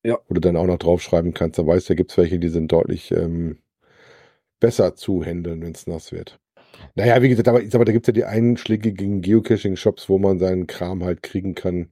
[0.02, 0.18] Ja.
[0.26, 1.58] Wo du dann auch noch draufschreiben kannst.
[1.58, 3.58] Da weißt du, da gibt es welche, die sind deutlich ähm,
[4.62, 6.38] besser zu handeln, wenn es nass wird.
[6.94, 10.66] Naja, wie gesagt, aber, mal, da gibt es ja die einschlägigen Geocaching-Shops, wo man seinen
[10.68, 11.90] Kram halt kriegen kann.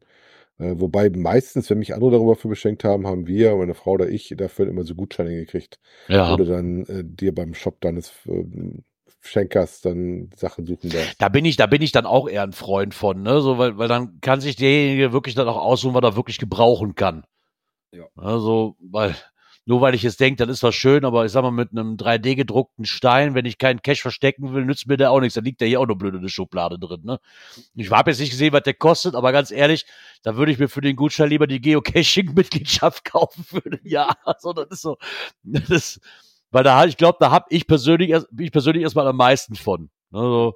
[0.58, 4.08] Äh, wobei meistens, wenn mich andere darüber für beschenkt haben, haben wir, meine Frau oder
[4.08, 6.36] ich, dafür immer so Gutscheine gekriegt Ja.
[6.36, 8.84] du dann äh, dir beim Shop deines ähm,
[9.20, 11.20] Schenkers dann Sachen suchen darfst.
[11.20, 13.40] Da bin ich, da bin ich dann auch eher ein Freund von, ne?
[13.40, 16.94] So, weil, weil dann kann sich derjenige wirklich dann auch aussuchen, was er wirklich gebrauchen
[16.94, 17.24] kann.
[17.92, 18.04] Ja.
[18.16, 19.16] Also, weil,
[19.70, 21.94] nur weil ich jetzt denke, das ist was schön, aber ich sag mal, mit einem
[21.94, 25.36] 3D gedruckten Stein, wenn ich keinen Cash verstecken will, nützt mir der auch nichts.
[25.36, 27.20] Da liegt der hier auch nur blöd in der Schublade drin, ne?
[27.76, 29.86] Ich habe jetzt nicht gesehen, was der kostet, aber ganz ehrlich,
[30.24, 34.16] da würde ich mir für den Gutschein lieber die Geocaching-Mitgliedschaft kaufen für ein Jahr.
[34.24, 34.96] Also, das ist so,
[35.44, 36.00] das
[36.50, 39.88] weil da, ich glaube, da habe ich persönlich, ich persönlich erstmal am meisten von.
[40.10, 40.50] Ne?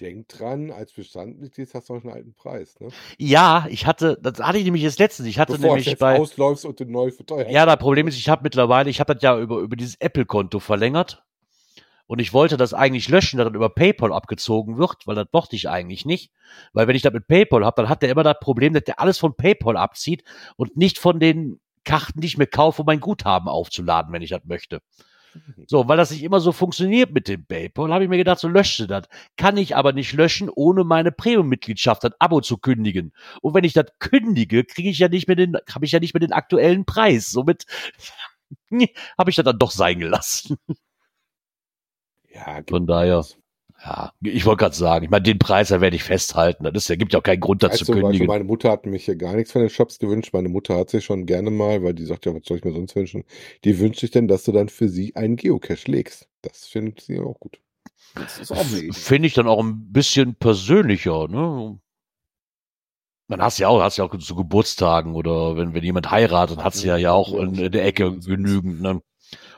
[0.00, 2.88] Denk dran, als Bestandmitglied hast du noch einen alten Preis, ne?
[3.18, 5.28] Ja, ich hatte, das hatte ich nämlich jetzt letztens.
[5.28, 6.18] Ich hatte Bevor es nämlich jetzt bei.
[6.18, 7.50] ausläufst und du neu verteuerst.
[7.50, 10.58] Ja, das Problem ist, ich habe mittlerweile, ich habe das ja über, über dieses Apple-Konto
[10.58, 11.22] verlängert.
[12.06, 15.54] Und ich wollte das eigentlich löschen, dass das über PayPal abgezogen wird, weil das mochte
[15.54, 16.32] ich eigentlich nicht.
[16.72, 18.98] Weil wenn ich das mit PayPal habe, dann hat der immer das Problem, dass der
[18.98, 20.24] alles von PayPal abzieht
[20.56, 24.30] und nicht von den Karten, die ich mir kaufe, um mein Guthaben aufzuladen, wenn ich
[24.30, 24.80] das möchte.
[25.66, 28.48] So, weil das nicht immer so funktioniert mit dem PayPal, habe ich mir gedacht, so
[28.48, 29.04] lösche das.
[29.36, 33.12] Kann ich aber nicht löschen, ohne meine Premium-Mitgliedschaft, das Abo zu kündigen.
[33.40, 36.14] Und wenn ich das kündige, kriege ich ja nicht mehr den, habe ich ja nicht
[36.14, 37.30] mehr den aktuellen Preis.
[37.30, 37.66] Somit
[39.18, 40.56] habe ich das dann doch sein gelassen.
[42.32, 43.24] Ja, Von daher,
[43.82, 46.64] ja, ich wollte gerade sagen, ich meine, den Preis, da werde ich festhalten.
[46.64, 48.26] Das ist, ja, gibt ja auch keinen Grund, Weißt zu also kündigen.
[48.26, 50.34] meine Mutter hat mich ja gar nichts von den Shops gewünscht.
[50.34, 52.72] Meine Mutter hat sich schon gerne mal, weil die sagt ja, was soll ich mir
[52.72, 53.24] sonst wünschen?
[53.64, 56.28] Die wünscht sich denn, dass du dann für sie einen Geocache legst.
[56.42, 57.58] Das findet sie auch gut.
[58.14, 58.64] Das ist auch.
[58.92, 61.78] Finde ich dann auch ein bisschen persönlicher, ne?
[63.28, 66.74] Man hast ja auch, hast ja auch zu Geburtstagen oder wenn, wenn jemand heiratet, hat
[66.74, 69.00] sie ja, ja auch in, in der Ecke genügend, ne?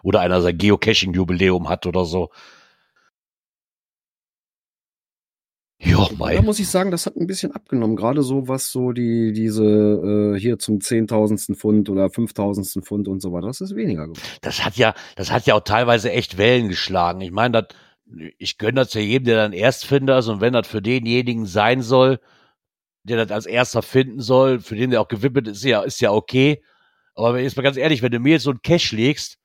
[0.05, 2.31] Oder einer sein Geocaching-Jubiläum hat oder so.
[5.85, 6.37] Ja, mei.
[6.37, 7.97] Da muss ich sagen, das hat ein bisschen abgenommen.
[7.97, 13.21] Gerade so, was so die, diese äh, hier zum zehntausendsten Pfund oder fünftausendsten Pfund und
[13.21, 14.23] so weiter, das ist weniger geworden.
[14.43, 17.21] das hat ja, das hat ja auch teilweise echt Wellen geschlagen.
[17.21, 17.77] Ich meine, das,
[18.39, 21.83] ich gönne das ja jedem, der dann Erstfinder ist und wenn das für denjenigen sein
[21.83, 22.21] soll,
[23.03, 26.13] der das als erster finden soll, für den der auch gewidmet ist, ja, ist ja
[26.13, 26.63] okay.
[27.15, 29.39] Aber jetzt mal ganz ehrlich, wenn du mir jetzt so ein Cash legst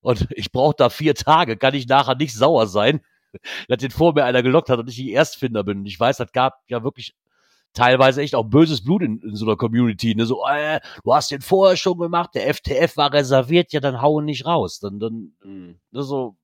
[0.00, 3.00] und ich brauche da vier Tage, kann ich nachher nicht sauer sein,
[3.68, 5.78] dass den vor mir einer gelockt hat und ich die Erstfinder bin.
[5.78, 7.14] Und ich weiß, das gab ja wirklich
[7.74, 10.14] teilweise echt auch böses Blut in, in so einer Community.
[10.14, 10.26] Ne?
[10.26, 14.24] So, äh, du hast den vorher schon gemacht, der FTF war reserviert, ja, dann hauen
[14.24, 14.78] nicht raus.
[14.78, 16.36] Dann, dann, ne, so,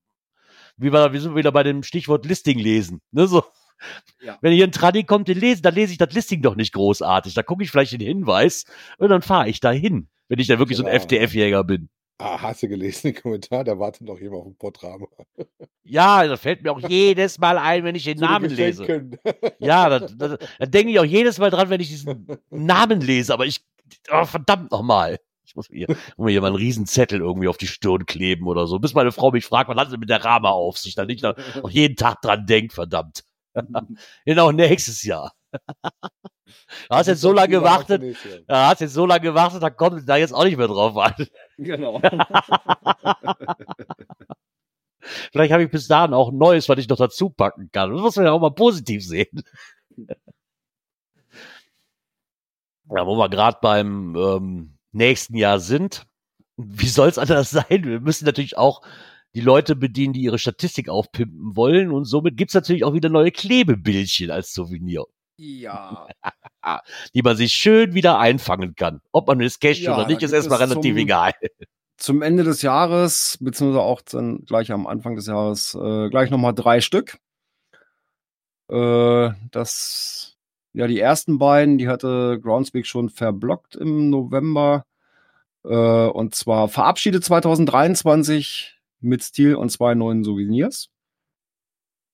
[0.76, 3.00] wie wir, wir sind wieder bei dem Stichwort Listing lesen.
[3.12, 3.44] Ne, so.
[4.22, 4.36] Ja.
[4.42, 7.32] Wenn hier ein Tradi kommt, den lesen, dann lese ich das Listing doch nicht großartig.
[7.32, 8.66] Da gucke ich vielleicht den Hinweis
[8.98, 11.02] und dann fahre ich dahin, wenn ich dann wirklich so ein Genau.
[11.02, 11.88] FTF-Jäger bin.
[12.20, 13.64] Ah, hast du gelesen den Kommentar?
[13.64, 15.06] Da wartet noch jemand auf ein Portrama.
[15.82, 19.08] Ja, das fällt mir auch jedes Mal ein, wenn ich den Namen lese.
[19.58, 23.64] Ja, da, denke ich auch jedes Mal dran, wenn ich diesen Namen lese, aber ich,
[24.12, 25.18] oh, verdammt nochmal.
[25.44, 28.46] Ich muss mir, muss mir hier mal einen riesen Zettel irgendwie auf die Stirn kleben
[28.46, 30.94] oder so, bis meine Frau mich fragt, was hat sie mit der Rama auf sich,
[30.94, 33.24] dann nicht noch, noch jeden Tag dran denkt, verdammt.
[34.26, 35.32] genau, nächstes Jahr.
[36.88, 38.02] Du hast jetzt so lange gewartet,
[38.48, 41.14] ja, hast jetzt so lange gewartet, da kommt da jetzt auch nicht mehr drauf an.
[41.58, 42.00] Genau.
[45.32, 47.92] Vielleicht habe ich bis dahin auch Neues, was ich noch dazu packen kann.
[47.92, 49.42] Das muss man ja auch mal positiv sehen.
[52.92, 56.06] Ja, wo wir gerade beim ähm, nächsten Jahr sind,
[56.56, 57.84] wie soll es anders sein?
[57.84, 58.82] Wir müssen natürlich auch
[59.34, 61.92] die Leute bedienen, die ihre Statistik aufpimpen wollen.
[61.92, 65.04] Und somit gibt's natürlich auch wieder neue Klebebildchen als Souvenir,
[65.42, 66.06] Ja.
[67.14, 69.00] die man sich schön wieder einfangen kann.
[69.10, 71.32] Ob man es casht Ja, oder nicht, ist erstmal relativ zum- egal.
[71.96, 76.54] Zum Ende des Jahres, beziehungsweise auch dann gleich am Anfang des Jahres, äh, gleich nochmal
[76.54, 77.18] drei Stück.
[78.68, 80.36] Äh, das,
[80.72, 84.84] ja, die ersten beiden, die hatte Groundspeak schon verblockt im November.
[85.64, 85.68] Äh,
[86.06, 90.88] und zwar verabschiedet 2023 mit Stil und zwei neuen Souvenirs.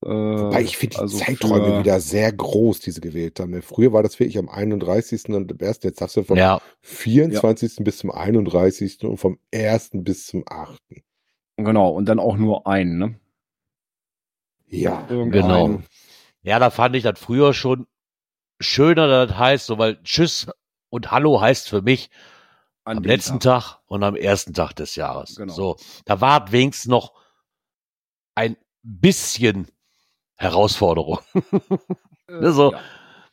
[0.04, 3.60] Äh, Wobei ich finde die also Zeiträume für- wieder sehr groß, die sie gewählt haben.
[3.62, 5.34] Früher war das wirklich am 31.
[5.34, 5.78] und am 1.
[5.82, 7.76] Jetzt hast du vom Ja, 24.
[7.82, 9.04] bis zum 31.
[9.04, 10.04] und vom 1.
[10.04, 10.80] bis zum 8.
[11.56, 13.20] Genau, und dann auch nur einen, ne?
[14.66, 15.32] Ja, Irgendeinen.
[15.76, 15.82] Genau.
[16.42, 17.86] Ja, da fand ich das früher schon
[18.60, 20.48] schöner, dass das heißt, so, weil Tschüss
[20.90, 22.10] und Hallo heißt für mich
[22.84, 23.78] An am letzten Tag.
[23.86, 25.36] und am ersten Tag des Jahres.
[25.36, 25.52] Genau.
[25.52, 27.14] So, da war wenigstens noch
[28.34, 29.68] ein bisschen
[30.36, 31.18] Herausforderung.
[32.28, 32.72] Äh, so.
[32.72, 32.80] ja.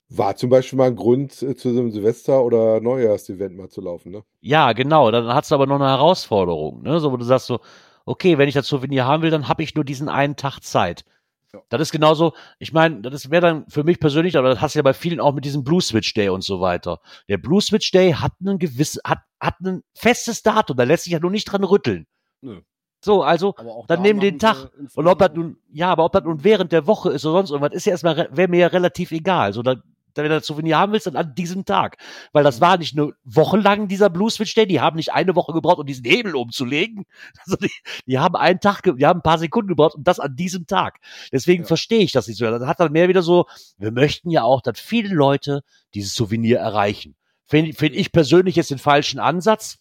[0.09, 3.81] war zum Beispiel mal ein Grund, äh, zu so einem Silvester- oder Neujahrsevent mal zu
[3.81, 4.23] laufen, ne?
[4.41, 5.11] Ja, genau.
[5.11, 6.99] Dann hast du aber noch eine Herausforderung, ne?
[6.99, 7.59] So, wo du sagst so,
[8.05, 11.05] okay, wenn ich das Souvenir haben will, dann habe ich nur diesen einen Tag Zeit.
[11.53, 11.61] Ja.
[11.69, 14.79] Das ist genauso, ich meine, das wäre dann für mich persönlich, aber das hast du
[14.79, 16.99] ja bei vielen auch mit diesem Blue Switch Day und so weiter.
[17.29, 21.13] Der Blue Switch Day hat einen gewissen, hat, hat ein festes Datum, da lässt sich
[21.13, 22.07] ja nur nicht dran rütteln.
[22.41, 22.61] Nö.
[23.03, 24.71] So, also, Dann da nehmen den Tag.
[24.95, 27.51] und ob das nun, ja, aber ob das nun während der Woche ist oder sonst
[27.51, 29.51] irgendwas, ist ja erstmal, re- wäre mir ja relativ egal.
[29.51, 29.75] So, da,
[30.15, 31.97] wenn du das Souvenir haben willst, dann an diesem Tag.
[32.31, 35.35] Weil das war nicht eine Woche lang dieser Blue Switch Day, die haben nicht eine
[35.35, 37.03] Woche gebraucht, um diesen Hebel umzulegen.
[37.45, 37.71] Also die,
[38.05, 40.99] die haben einen Tag, die haben ein paar Sekunden gebraucht und das an diesem Tag.
[41.31, 41.67] Deswegen Ja.
[41.67, 42.45] verstehe ich das nicht so.
[42.45, 45.61] Das hat dann mehr wieder so, wir möchten ja auch, dass viele Leute
[45.93, 47.15] dieses Souvenir erreichen.
[47.45, 49.79] Finde find ich persönlich jetzt den falschen Ansatz.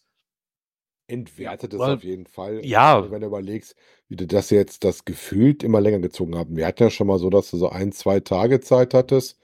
[1.12, 2.64] Entwertet es Weil- auf jeden Fall.
[2.64, 2.96] Ja.
[2.96, 3.76] Also Wenn du überlegst,
[4.08, 6.56] wie du das jetzt das gefühlt immer länger gezogen haben.
[6.56, 9.38] Wir hatten ja schon mal so, dass du so ein, zwei Tage Zeit hattest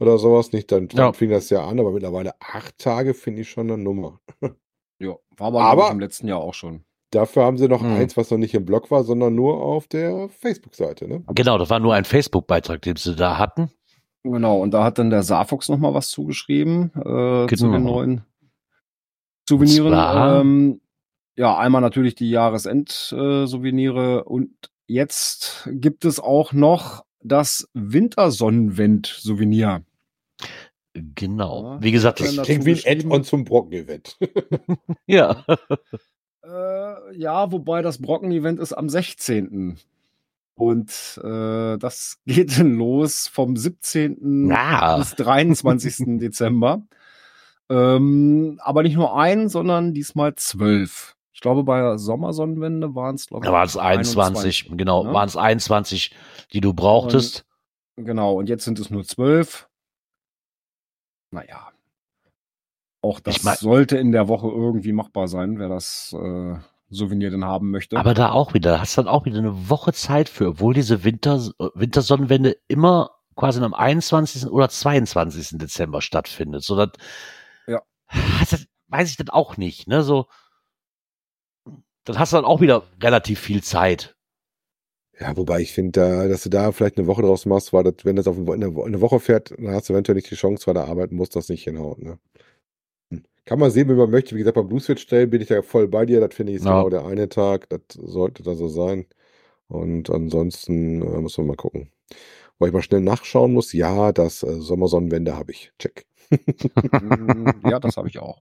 [0.00, 0.52] oder sowas.
[0.52, 1.12] Nicht, dann Ja.
[1.12, 4.20] fing das ja an, aber mittlerweile acht Tage finde ich schon eine Nummer.
[5.00, 6.84] Ja, war aber, Aber- im letzten Jahr auch schon.
[7.10, 7.94] Dafür haben sie noch Hm.
[7.96, 11.24] eins, was noch nicht im Blog war, sondern nur auf der Facebook-Seite, ne?
[11.34, 13.70] Genau, das war nur ein Facebook-Beitrag, den sie da hatten.
[14.22, 17.72] Genau, und da hat dann der Safox noch mal was zugeschrieben äh, zu Genau.
[17.72, 18.24] den neuen
[19.48, 19.88] Souveniren.
[19.92, 20.80] zwar- Ähm,
[21.36, 24.50] ja, einmal natürlich die Jahresend-Souveniere und
[24.86, 29.82] jetzt gibt es auch noch das Wintersonnenwend-Souvenir.
[30.92, 31.74] Genau.
[31.74, 31.82] Ja.
[31.82, 33.00] Wie gesagt, das, Klingt wie ein.
[33.00, 34.16] Add-on zum Brocken-Event.
[35.06, 35.44] ja.
[36.44, 39.78] Äh, ja, wobei das Brocken-Event ist am 16.
[40.54, 44.50] Und äh, das geht dann los vom 17.
[44.50, 44.98] Ja.
[44.98, 45.96] bis 23.
[46.20, 46.82] Dezember.
[47.68, 51.16] Ähm, aber nicht nur ein, sondern diesmal zwölf.
[51.34, 55.12] Ich glaube, bei Sommersonnenwende waren es, glaube ich, Da waren es 21, genau, ne?
[55.12, 56.14] waren es 21,
[56.52, 57.44] die du brauchtest.
[57.96, 59.68] Genau, und jetzt sind es nur zwölf.
[61.32, 61.70] Naja.
[63.02, 66.54] Auch das Ich mein- sollte in der Woche irgendwie machbar sein, wer das äh,
[66.88, 67.96] Souvenir denn haben möchte.
[67.98, 71.40] Aber da auch wieder, hast dann auch wieder eine Woche Zeit für, obwohl diese Winter,
[71.74, 74.46] Wintersonnenwende immer quasi am 21.
[74.46, 75.58] oder 22.
[75.58, 76.62] Dezember stattfindet.
[76.62, 76.90] So, das,
[77.66, 77.82] Ja.
[78.50, 80.26] das weiß ich dann auch nicht, ne, so.
[82.04, 84.14] Dann hast du dann auch wieder relativ viel Zeit.
[85.18, 87.94] Ja, wobei ich finde, da, dass du da vielleicht eine Woche draus machst, weil das,
[88.04, 90.30] wenn das auf eine, Wo- eine Wo- eine Woche fährt, dann hast du eventuell nicht
[90.30, 92.02] die Chance, weil du arbeiten musst, das nicht hinhauen.
[92.02, 92.18] Ne?
[93.12, 93.24] Hm.
[93.44, 94.34] Kann man sehen, wie man möchte.
[94.34, 96.20] Wie gesagt, beim Blueswitch Day bin ich da voll bei dir.
[96.20, 96.72] Das finde ich ist Ja.
[96.78, 97.68] genau der eine Tag.
[97.70, 99.06] Das sollte da so sein.
[99.68, 101.90] Und ansonsten äh, muss man mal gucken.
[102.58, 105.72] Wo ich mal schnell nachschauen muss, ja, das äh, Sommersonnenwende habe ich.
[105.78, 106.06] Check.
[107.64, 108.40] Ja, das habe ich auch.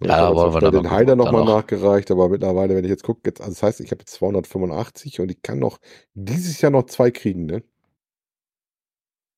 [0.00, 1.56] Ich Ja, habe wollen wir dann den Heider nochmal noch.
[1.56, 5.20] nachgereicht, aber mittlerweile, wenn ich jetzt gucke, jetzt, also das heißt, ich habe jetzt 285
[5.20, 5.78] und ich kann noch
[6.14, 7.62] dieses Jahr noch zwei kriegen, ne?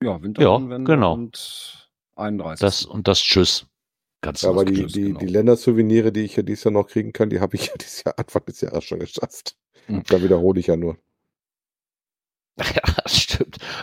[0.03, 1.15] Ja, Wintersonnenwende genau.
[1.15, 2.61] und 31.
[2.61, 3.67] Das und das Tschüss.
[4.21, 5.19] Ganz Ja, aber die, Tschüss, die, genau.
[5.21, 8.05] die Ländersouvenire, die ich ja dieses Jahr noch kriegen kann, die habe ich ja dieses
[8.05, 9.57] Jahr Anfang des Jahres schon geschafft.
[9.87, 10.03] Hm.
[10.09, 10.99] Da wiederhole ich ja nur.
[12.75, 12.83] Ja.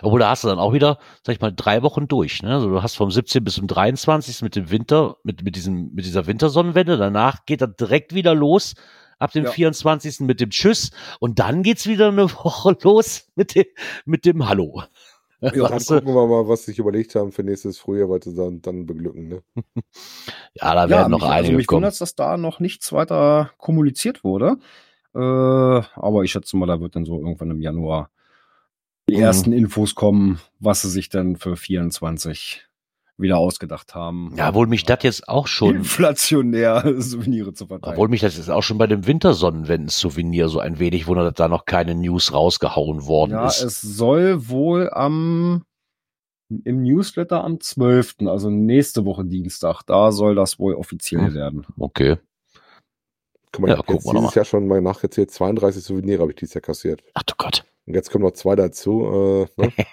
[0.05, 2.43] Obwohl, da hast du dann auch wieder, sag ich mal, drei Wochen durch.
[2.43, 2.53] Ne?
[2.53, 3.43] Also du hast vom 17.
[3.43, 4.43] bis zum 23.
[4.43, 6.97] mit dem Winter, mit, mit, diesem, mit dieser Wintersonnenwende.
[6.97, 8.75] Danach geht das direkt wieder los.
[9.17, 9.51] Ab dem Ja.
[9.51, 10.19] 24.
[10.19, 10.91] mit dem Tschüss.
[11.19, 13.65] Und dann geht's wieder eine Woche los mit dem,
[14.05, 14.83] mit dem Hallo.
[15.41, 15.95] Ja, dann Weißt du?
[15.95, 18.85] gucken wir mal, was sie sich überlegt haben für nächstes Frühjahr, was sie dann, dann
[18.85, 19.27] beglücken.
[19.27, 19.43] Ne?
[20.53, 21.77] ja, da ja, werden noch mich, einige also mich kommen.
[21.77, 24.57] wundert, dass da noch nichts weiter kommuniziert wurde.
[25.15, 28.11] Äh, aber ich schätze mal, da wird dann so irgendwann im Januar
[29.09, 29.21] die Mhm.
[29.21, 32.67] ersten Infos kommen, was sie sich dann für 24
[33.17, 34.33] wieder ausgedacht haben.
[34.35, 37.93] Ja, obwohl mich das jetzt auch schon, inflationär Souvenire zu verteilen.
[37.93, 41.47] obwohl mich das jetzt auch schon bei dem Wintersonnenwenden-Souvenir so ein wenig wundert, dass da
[41.47, 43.61] noch keine News rausgehauen worden ja, ist.
[43.61, 45.63] es soll wohl am
[46.63, 51.33] im Newsletter am 12., also nächste Woche Dienstag, da soll das wohl offiziell Hm.
[51.33, 51.65] werden.
[51.79, 52.17] Okay.
[53.51, 54.31] Guck mal, Ja, ich habe dieses mal.
[54.35, 57.01] Jahr schon mal nachgezählt, 32 Souvenire habe ich dieses Jahr kassiert.
[57.13, 57.63] Ach du Gott.
[57.85, 59.47] Und jetzt kommen noch zwei dazu.
[59.57, 59.71] Äh, ne?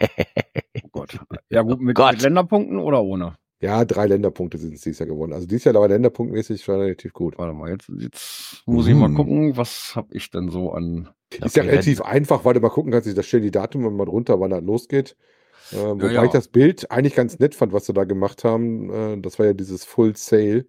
[0.84, 1.18] Oh Gott.
[1.50, 2.12] Ja gut, mit, Gott.
[2.12, 3.36] mit Länderpunkten oder ohne?
[3.60, 5.32] Ja, drei Länderpunkte sind es dieses Jahr gewonnen.
[5.32, 7.38] Also dieses Jahr war länderpunktmäßig schon relativ gut.
[7.38, 9.14] Warte mal, jetzt, jetzt muss ich mal Hm.
[9.14, 11.08] gucken, was habe ich denn so an.
[11.42, 14.40] Ist ja relativ einfach, weil du mal gucken kannst, da stehen die Datum mal drunter,
[14.40, 15.16] wann das losgeht.
[15.70, 16.24] Äh, wobei ja.
[16.24, 18.90] ich das Bild eigentlich ganz nett fand, was sie da gemacht haben.
[18.92, 20.66] Äh, das war ja dieses Full Sale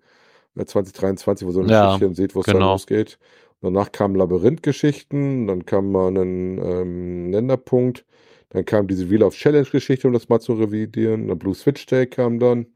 [0.55, 2.73] äh, 2023, wo so ein Ja, Schiffchen sieht, wo es dann genau.
[2.73, 3.17] losgeht.
[3.63, 8.05] Danach kamen Labyrinth-Geschichten, dann kam mal ein ähm, Länderpunkt,
[8.49, 11.29] dann kam diese Wheel of Challenge-Geschichte, um das mal zu revidieren.
[11.29, 12.67] Dann Blue Switch Day kam dann.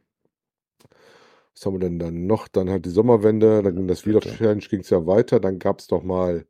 [1.54, 2.48] Was haben wir denn dann noch?
[2.48, 4.24] Dann halt die Sommerwende, dann ging das Wheel of.
[4.24, 5.42] Challenge ging es ja weiter.
[5.42, 6.46] Dann gab es noch mal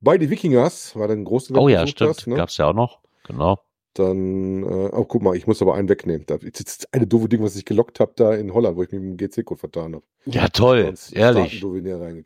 [0.00, 2.28] bei die Wikingers, war dann ein großes Oh ja, stimmt.
[2.28, 2.36] ne?
[2.36, 3.00] Gab's ja auch noch.
[3.24, 3.58] Genau.
[3.94, 6.24] Dann, äh, oh, guck mal, ich muss aber einen wegnehmen.
[6.26, 9.00] Das ist eine doofe Ding, was ich gelockt habe da in Holland, wo ich mich
[9.00, 10.04] mit dem GC-Code vertan habe.
[10.24, 10.94] Ja, toll.
[11.12, 11.62] Ehrlich.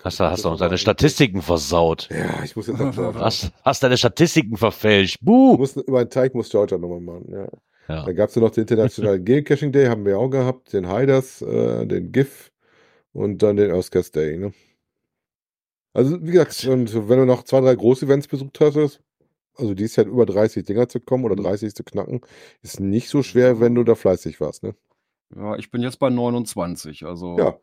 [0.05, 1.07] Hast du hast du noch deine Statistik.
[1.27, 2.09] Statistiken versaut.
[2.11, 5.19] Ja, ich muss jetzt Hast, hast deine Statistiken verfälscht.
[5.21, 5.57] Buh.
[5.57, 7.27] muss über einen Teig muss Georgia nochmal machen.
[7.33, 7.49] Ja.
[7.89, 8.05] Ja.
[8.05, 11.43] Dann gab es ja noch den Internationalen Geocaching Day, haben wir auch gehabt, den Hiders,
[11.43, 12.51] äh, den GIF
[13.13, 14.37] und dann den Oscars Day.
[14.37, 14.53] Ne?
[15.93, 19.01] Also, wie gesagt, und wenn du noch zwei, drei Groß-Events besucht hattest,
[19.59, 22.21] also dieses Jahr über 30 Dinger zu kommen oder 30 zu knacken,
[22.63, 24.63] ist nicht so schwer, wenn du da fleißig warst.
[24.63, 24.75] Ne?
[25.35, 27.37] Ja, ich bin jetzt bei 29, also.
[27.39, 27.59] Ja.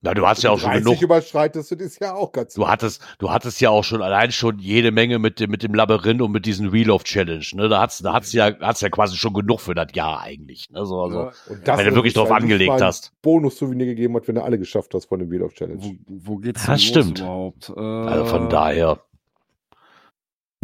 [0.00, 1.02] Na, du hast ja auch schon 30 genug.
[1.02, 4.58] überschreitest du das ja auch ganz Du hattest, du hattest ja auch schon allein schon
[4.58, 7.44] jede Menge mit dem, mit dem Labyrinth und mit diesem Wheel of Challenge.
[7.52, 7.68] Ne?
[7.68, 10.70] Da hat's, da hat's ja, hat's ja quasi schon genug für das Jahr eigentlich.
[10.70, 10.86] Ne?
[10.86, 13.12] So, also, Ja, Und das wenn du wirklich drauf angelegt hast.
[13.20, 15.82] Bonus-Souvenir gegeben hat, wenn du alle geschafft hast von dem Wheel of Challenge.
[15.82, 17.18] wo, wo geht's denn los stimmt.
[17.18, 17.70] überhaupt?
[17.76, 19.00] Äh, also von daher.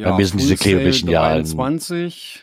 [0.00, 2.42] Bei mir sind diese Full Sail Klebebildchen ja ein- 23.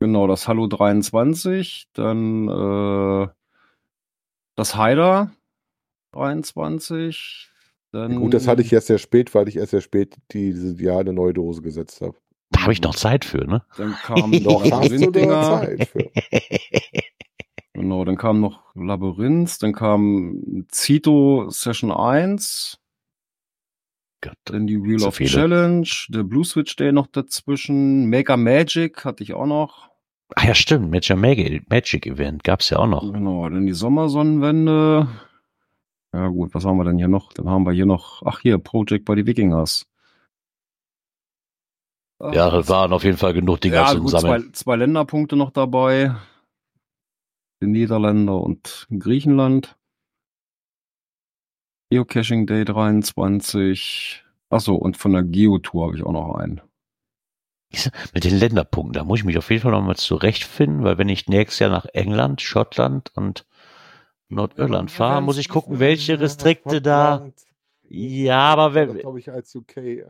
[0.00, 1.88] Genau, das Hallo 23.
[1.94, 3.28] Dann äh,
[4.56, 5.32] das Haider
[6.12, 7.48] 23.
[7.92, 10.82] Dann, Gut, das hatte ich erst sehr spät, weil ich erst sehr spät die, diese
[10.82, 12.16] Jahr eine neue Dose gesetzt habe.
[12.50, 13.64] Da habe ich noch Zeit für, ne?
[13.76, 14.62] Dann kam Noch.
[14.62, 15.60] Genau,
[17.72, 22.78] Genau, dann kam noch Labyrinth, dann kam Zito Session 1,
[24.24, 25.28] Gott, dann die Wheel of viele.
[25.28, 29.90] Challenge, der Blue Switch Day noch dazwischen, Mega Magic hatte ich auch noch.
[30.34, 30.90] Ah ja, stimmt.
[30.90, 33.12] Magic, Magic, Magic Event gab's ja auch noch.
[33.12, 35.08] Genau, dann die Sommersonnenwende.
[36.14, 37.34] Ja gut, was haben wir denn hier noch?
[37.34, 39.86] Dann haben wir hier noch, ach hier, Project by the Wikingers.
[42.20, 44.42] Ja, das waren auf jeden Fall genug Dinger ja, zum gut, Sammeln.
[44.44, 46.16] zwei, zwei Länderpunkte noch dabei.
[47.60, 49.76] Die Niederländer und Griechenland.
[51.94, 54.24] Geocaching Day 23.
[54.50, 56.60] Achso, und von der Geotour habe ich auch noch einen.
[58.12, 61.28] Mit den Länderpunkten, da muss ich mich auf jeden Fall nochmal zurechtfinden, weil wenn ich
[61.28, 63.46] nächstes Jahr nach England, Schottland und
[64.28, 67.28] Nordirland fahre, muss ich gucken, welche Restrikte da.
[67.88, 70.02] Ja, aber wenn, äh,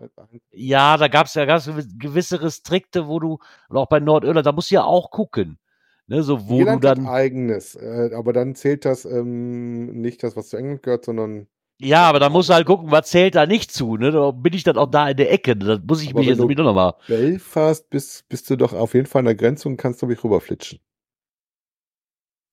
[0.52, 4.70] ja, da gab's ja ganz gewisse Restrikte, wo du, und auch bei Nordirland, da musst
[4.70, 5.58] du ja auch gucken.
[6.06, 7.06] Ne, so wo Irland du hat dann.
[7.06, 11.46] eigenes, äh, aber dann zählt das ähm, nicht das, was zu England gehört, sondern
[11.80, 14.12] Ja, aber da musst du halt gucken, was zählt da nicht zu, ne?
[14.12, 15.56] Da bin ich dann auch da in der Ecke.
[15.56, 16.94] Da muss ich Aber mich wenn jetzt du- wieder nochmal.
[17.08, 20.22] Belfast bist, bist du doch auf jeden Fall an der Grenze und kannst, glaube ich,
[20.22, 20.78] rüberflitschen.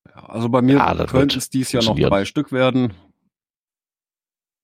[0.09, 2.93] Ja, also bei mir Ja, wird es dieses Jahr noch drei Stück werden.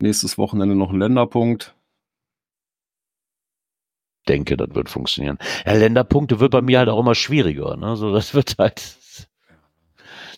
[0.02, 1.74] Nächstes Wochenende noch ein Länderpunkt.
[4.28, 5.38] denke, das wird funktionieren.
[5.66, 7.78] Ja, Länderpunkte wird bei mir halt auch immer schwieriger.
[7.78, 7.96] Ne?
[7.96, 8.98] So, das wird halt.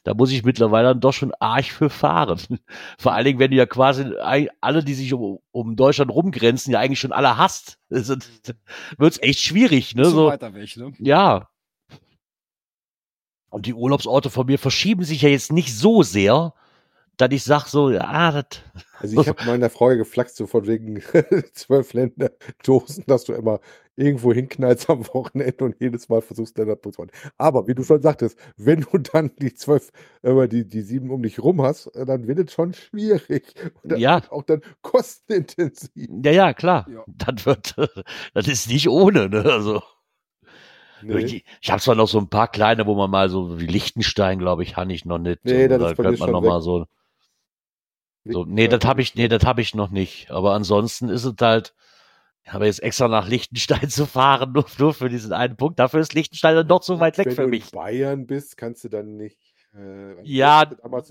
[0.04, 2.40] Da muss ich mittlerweile dann doch schon arg für fahren.
[2.98, 4.16] Vor allen Dingen, wenn du ja quasi
[4.62, 7.78] alle, die sich um, um Deutschland rumgrenzen, ja eigentlich schon alle hast.
[7.90, 10.06] Wird es echt schwierig, ne?
[10.06, 10.94] So, weiter weg, ne?
[11.00, 11.50] ja.
[13.50, 16.54] Und die Urlaubsorte von mir verschieben sich ja jetzt nicht so sehr,
[17.18, 18.62] dass ich sag so, ja, das.
[19.00, 21.02] Also ich habe meiner Frau geflaxt, so von wegen
[21.54, 22.32] zwölf Länder
[22.64, 23.60] Dosen, dass du immer
[24.00, 27.12] irgendwo hinknallst am Wochenende und jedes Mal versuchst, Länderpunkt zu holen.
[27.38, 29.92] Aber wie du schon sagtest, wenn du dann die zwölf,
[30.22, 33.54] äh, die, die sieben um dich rum hast, äh, dann wird es schon schwierig.
[33.84, 34.22] Und dann Ja.
[34.30, 36.10] auch dann kostenintensiv.
[36.24, 36.88] Ja, ja, klar.
[36.90, 37.04] Ja.
[37.08, 37.76] Das wird,
[38.34, 39.44] das ist nicht ohne, ne?
[39.46, 39.82] Also.
[41.02, 43.68] Nee, Ich, ich habe zwar noch so ein paar kleine, wo man mal so wie
[43.68, 45.44] Liechtenstein, glaube ich, habe ich noch nicht.
[45.46, 46.50] Nee, das da ist könnte man noch weg.
[46.50, 46.86] mal so,
[48.26, 48.46] so.
[48.46, 50.30] Nee, das habe ich, nee, das habe ich noch nicht.
[50.32, 51.74] Aber ansonsten ist es halt,
[52.54, 55.80] habe jetzt extra nach Liechtenstein zu fahren, nur, nur für diesen einen Punkt.
[55.80, 57.72] Dafür ist Liechtenstein dann doch so weit weg Wenn für du mich.
[57.74, 59.38] in Bayern bist, kannst du dann nicht.
[59.76, 60.64] Äh, Ja?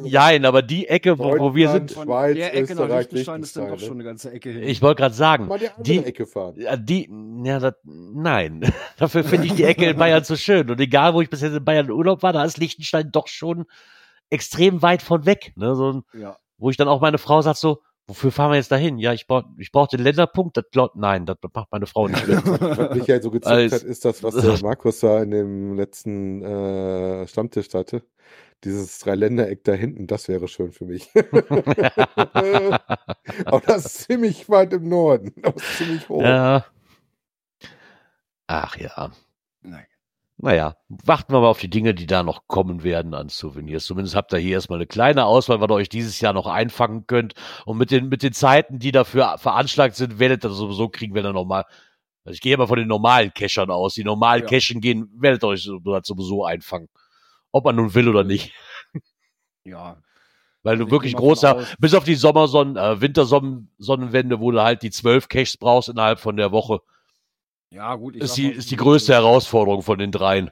[0.03, 3.43] Jein, aber die Ecke, wo, wo wir sind, Von Schweiz, der Ecke nach Österreich, Liechtenstein
[3.43, 4.63] ist dann doch Liechtenstein, schon eine ganze Ecke hin.
[4.65, 6.55] ich wollte gerade sagen, Mal die andere die- Ecke fahren.
[6.59, 7.09] ja, die,
[7.45, 8.61] ja, das, nein.
[8.99, 10.69] Dafür finde ich die Ecke in Bayern zu schön.
[10.71, 13.29] Und egal, wo ich bis jetzt in Bayern in Urlaub war, da ist Liechtenstein doch
[13.29, 13.67] schon
[14.31, 15.53] extrem weit von weg.
[15.57, 15.75] Ne?
[15.77, 16.37] So, ein- ja.
[16.59, 18.99] wo ich dann auch meine Frau sagt so, wofür fahren wir jetzt dahin?
[18.99, 20.57] Ja, ich brauche ich brauch den Länderpunkt.
[20.57, 22.45] Das glaubt, nein, das macht meine Frau nicht mit.
[22.61, 25.77] Was mich ja so gezückt Als- hat, ist das, was der Markus da in dem
[25.77, 28.03] letzten äh, Stammtisch hatte.
[28.65, 31.09] Dieses Dreiländereck da hinten, das wäre schön für mich.
[33.45, 35.33] Aber das ist ziemlich weit im Norden.
[35.43, 36.23] Das ist ziemlich hoch.
[36.23, 36.65] ja.
[38.49, 39.13] Ach ja.
[39.63, 39.87] Nein.
[40.41, 43.85] Naja, warten wir mal auf die Dinge, die da noch kommen werden an Souvenirs.
[43.85, 47.09] Zumindest habt ihr hier erstmal eine kleine Auswahl, was ihr euch dieses Jahr noch einfangen
[47.09, 47.35] könnt.
[47.65, 51.27] Und mit den, mit den Zeiten, die dafür veranschlagt sind, werdet ihr sowieso kriegen, wenn
[51.27, 51.65] ihr normal.
[52.25, 53.95] Also ich gehe immer von den normalen Cachern aus.
[53.95, 54.49] Die normalen Ja.
[54.49, 56.89] Cachen gehen, werdet ihr euch sowieso einfangen.
[57.51, 58.53] Ob man nun will oder nicht.
[59.65, 59.99] Ja.
[60.63, 64.91] Weil du ich wirklich großer, bis auf die Sommersonnen, äh, Wintersonnenwende, wo du halt die
[64.91, 66.81] zwölf Caches brauchst innerhalb von der Woche,
[67.71, 68.17] Ja, gut.
[68.17, 70.51] ich ist die, ist die größte Herausforderung von den dreien.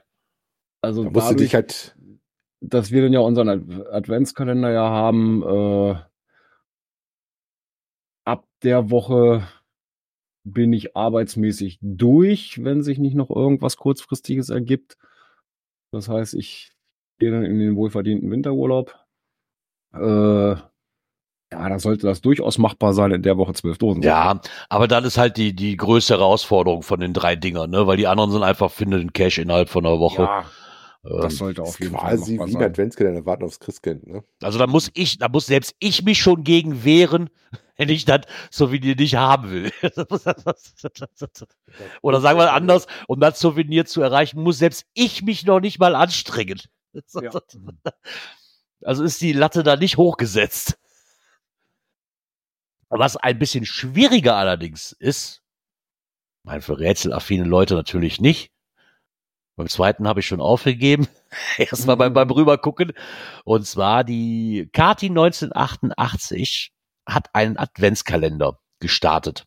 [0.81, 1.97] Also Da musst du dich dadurch, halt.
[2.61, 5.95] dass wir dann ja unseren Ad- Adventskalender ja haben, äh,
[8.25, 9.47] ab der Woche
[10.43, 14.97] bin ich arbeitsmäßig durch, wenn sich nicht noch irgendwas kurzfristiges ergibt.
[15.91, 16.73] Das heißt, ich
[17.19, 18.95] gehe dann in den wohlverdienten Winterurlaub.
[19.93, 20.55] Äh,
[21.51, 24.01] ja, da sollte das durchaus machbar sein, in der Woche zwölf Dosen.
[24.03, 27.87] Ja, aber dann ist halt die, die größte Herausforderung von den drei Dingern, ne?
[27.87, 30.23] Weil die anderen sind einfach, finde den Cash innerhalb von einer Woche.
[30.23, 30.45] Ja,
[31.05, 32.63] Ähm, das sollte auf jeden quasi Fall wie machbar ein sein.
[32.63, 34.07] Adventskalender warten aufs Christkind.
[34.07, 34.23] Ne?
[34.41, 37.29] also da muss ich, da muss selbst ich mich schon gegen wehren,
[37.77, 38.21] wenn ich das
[38.51, 39.71] Souvenir nicht haben will.
[42.01, 45.79] Oder sagen wir anders, um das Souvenir zu erreichen, muss selbst ich mich noch nicht
[45.79, 46.59] mal anstrengen.
[47.21, 47.29] Ja.
[48.81, 50.79] Also ist die Latte da nicht hochgesetzt.
[52.89, 55.43] Was ein bisschen schwieriger allerdings ist,
[56.43, 58.51] mein für rätselaffine Leute natürlich nicht.
[59.57, 61.07] Beim zweiten habe ich schon aufgegeben.
[61.57, 62.93] Erstmal beim, beim Rübergucken.
[63.43, 66.71] Und zwar die Kati 1988
[67.05, 69.45] hat einen Adventskalender gestartet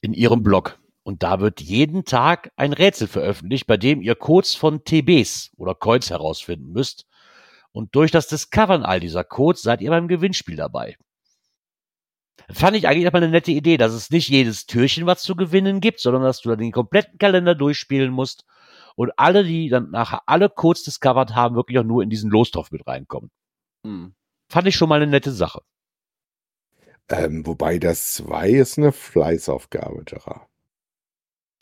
[0.00, 0.78] in ihrem Blog.
[1.02, 5.74] Und da wird jeden Tag ein Rätsel veröffentlicht, bei dem ihr Codes von TBs oder
[5.74, 7.06] Coins herausfinden müsst.
[7.72, 10.96] Und durch das Discovern all dieser Codes seid ihr beim Gewinnspiel dabei.
[12.50, 15.80] Fand ich eigentlich immer eine nette Idee, dass es nicht jedes Türchen was zu gewinnen
[15.80, 18.44] gibt, sondern dass du dann den kompletten Kalender durchspielen musst
[18.96, 22.70] und alle, die dann nachher alle Codes discovered haben, wirklich auch nur in diesen Lostopf
[22.70, 23.30] mit reinkommen.
[23.84, 24.14] Hm.
[24.48, 25.62] Fand ich schon mal eine nette Sache.
[27.08, 30.46] Ähm, wobei das 2 ist eine Fleißaufgabe, Gerard.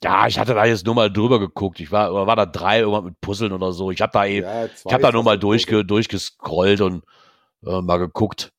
[0.04, 1.78] Ja, ich hatte da jetzt nur mal drüber geguckt.
[1.78, 3.92] Ich war, oder war da drei irgendwann mit Puzzeln oder so.
[3.92, 7.04] Ich habe da eben, Ja, ich habe da nur mal durchge, durchgescrollt und
[7.64, 8.52] äh, mal geguckt.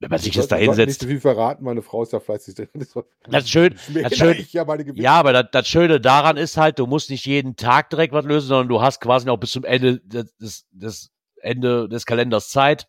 [0.00, 1.00] Wenn man sich jetzt da Nicht hinsetzt.
[1.00, 2.56] zu viel verraten, meine Frau ist ja fleißig.
[2.74, 2.94] Das,
[3.28, 4.38] Das ist schön, das schön.
[4.38, 4.64] Ich ja.
[4.94, 8.24] Ja, aber das, das Schöne daran ist halt, du musst nicht jeden Tag direkt was
[8.24, 11.10] lösen, sondern du hast quasi noch bis zum Ende des, des,
[11.42, 12.88] Ende des Kalenders Zeit.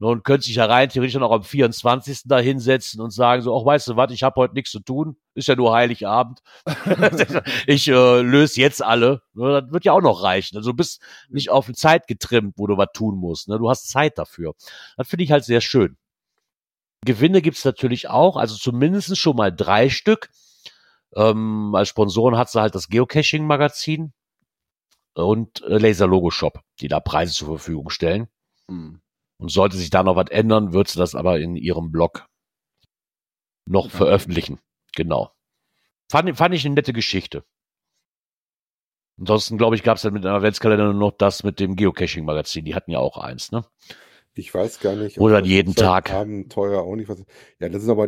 [0.00, 2.22] Und könntest dich ja rein theoretisch dann auch am 24.
[2.24, 5.18] da hinsetzen und sagen so, ach, weißt du was, ich habe heute nichts zu tun.
[5.34, 6.40] Ist ja nur Heiligabend.
[7.66, 9.20] ich äh, löse jetzt alle.
[9.34, 10.56] Ne, Das wird ja auch noch reichen.
[10.56, 13.48] Also du bist nicht auf eine Zeit getrimmt, wo du was tun musst.
[13.48, 13.58] Ne?
[13.58, 14.54] Du hast Zeit dafür.
[14.96, 15.98] Das finde ich halt sehr schön.
[17.04, 20.30] Gewinne gibt's natürlich auch, also zumindest schon mal drei Stück.
[21.14, 24.12] Ähm, als Sponsoren hat sie halt das Geocaching-Magazin
[25.14, 28.28] und äh, Laser Logo Shop, die da Preise zur Verfügung stellen.
[28.68, 29.00] Hm.
[29.38, 32.26] Und sollte sich da noch was ändern, wird sie das aber in ihrem Blog
[33.66, 33.96] noch Okay.
[33.96, 34.60] veröffentlichen.
[34.94, 35.32] Genau.
[36.10, 37.44] Fand, fand ich eine nette Geschichte.
[39.18, 42.64] Ansonsten, glaube ich, gab es dann mit dem Adventskalender nur noch das mit dem Geocaching-Magazin.
[42.64, 43.64] Die hatten ja auch eins, ne?
[44.34, 45.18] Ich weiß gar nicht.
[45.18, 46.12] Oder jeden Tag.
[46.12, 47.22] Abenteuer auch nicht was.
[47.58, 48.06] Ja, das sind aber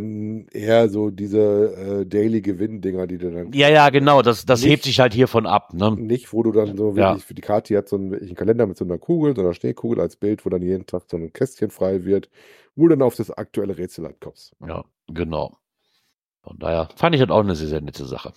[0.52, 3.52] eher so diese äh, Daily Gewinn-Dinger, die du dann.
[3.52, 4.22] Ja, ja, genau.
[4.22, 5.90] Das, das Nicht- hebt sich halt hiervon ab, ne?
[5.96, 7.10] Nicht, wo du dann so Ja.
[7.10, 9.52] wirklich für die Karte hat so einen, einen Kalender mit so einer Kugel, so einer
[9.52, 12.30] Schneekugel als Bild, wo dann jeden Tag so ein Kästchen frei wird,
[12.76, 14.54] wo du dann auf das aktuelle Rätsel halt kommst.
[14.66, 15.56] Ja, genau.
[16.44, 18.32] Von daher fand ich das auch eine sehr, sehr nette Sache.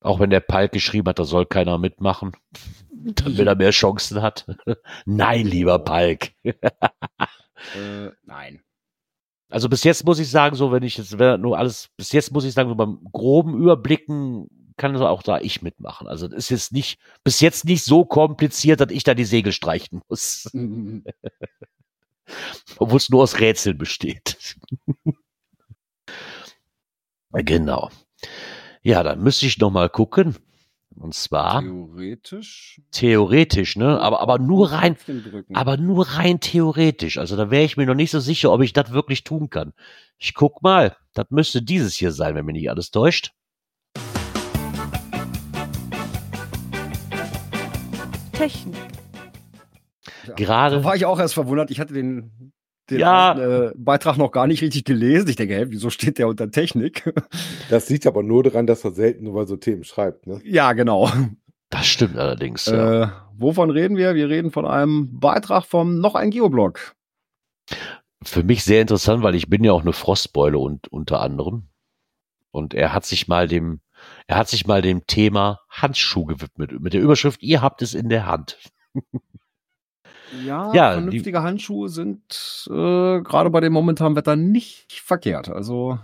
[0.00, 2.32] Auch wenn der Palk geschrieben hat, da soll keiner mitmachen,
[3.02, 4.46] damit er mehr Chancen hat.
[5.06, 6.32] Nein, lieber Palk.
[6.44, 8.60] Äh, nein.
[9.48, 12.32] Also bis jetzt muss ich sagen, so wenn ich jetzt wenn nur alles, bis jetzt
[12.32, 16.08] muss ich sagen, so beim groben Überblicken kann so auch da ich mitmachen.
[16.08, 19.52] Also das ist jetzt nicht, bis jetzt nicht so kompliziert, dass ich da die Segel
[19.52, 20.50] streichen muss.
[22.78, 24.56] Obwohl es nur aus Rätseln besteht.
[27.32, 27.90] genau.
[28.82, 30.36] Ja, dann müsste ich noch mal gucken.
[30.96, 32.80] Und zwar Theoretisch.
[32.92, 34.00] theoretisch, ne?
[34.00, 34.96] Aber, aber nur rein,
[35.52, 37.18] aber nur rein theoretisch.
[37.18, 39.72] Also da wäre ich mir noch nicht so sicher, ob ich das wirklich tun kann.
[40.18, 40.96] Ich guck mal.
[41.14, 43.32] Das müsste dieses hier sein, wenn mich nicht alles täuscht.
[48.32, 48.74] Technik.
[50.26, 50.34] Ja.
[50.34, 51.70] gerade- Da war ich auch erst verwundert.
[51.70, 52.51] Ich hatte den,
[52.90, 53.38] den Ja.
[53.38, 55.28] äh, Beitrag noch gar nicht richtig gelesen.
[55.28, 57.12] Ich denke, hä, wieso steht der unter Technik?
[57.70, 60.26] Das liegt aber nur daran, dass er selten über so Themen schreibt.
[60.26, 60.40] Ne?
[60.44, 61.10] ja, genau.
[61.70, 62.66] Das stimmt allerdings.
[62.66, 63.02] Ja.
[63.04, 63.08] Äh,
[63.38, 64.14] wovon reden wir?
[64.14, 66.94] Wir reden von einem Beitrag vom noch ein Geoblog.
[68.22, 71.68] Für mich sehr interessant, weil ich bin ja auch eine Frostbeule und unter anderem.
[72.50, 73.80] Und er hat sich mal dem,
[74.26, 76.78] er hat sich mal dem Thema Handschuh gewidmet.
[76.78, 78.58] Mit der Überschrift, ihr habt es in der Hand.
[80.44, 85.48] Ja, Ja, vernünftige Handschuhe sind äh, gerade bei dem momentanen Wetter nicht verkehrt.
[85.48, 85.98] Also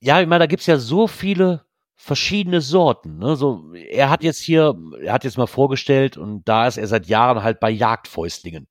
[0.00, 1.64] Ja, ich meine, da gibt's ja so viele
[1.96, 3.18] verschiedene Sorten.
[3.18, 3.36] Ne?
[3.36, 7.06] So, er hat jetzt hier, er hat jetzt mal vorgestellt und da ist er seit
[7.06, 8.68] Jahren halt bei Jagdfäustlingen.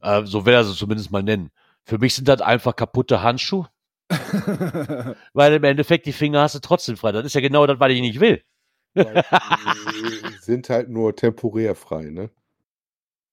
[0.00, 1.50] Äh, so will er sie zumindest mal nennen.
[1.84, 3.68] Für mich sind das einfach kaputte Handschuhe,
[5.34, 7.12] weil im Endeffekt die Finger hast du trotzdem frei.
[7.12, 8.42] Das ist ja genau das, was ich nicht will.
[10.40, 12.04] Sind halt nur temporär frei.
[12.10, 12.30] Ne?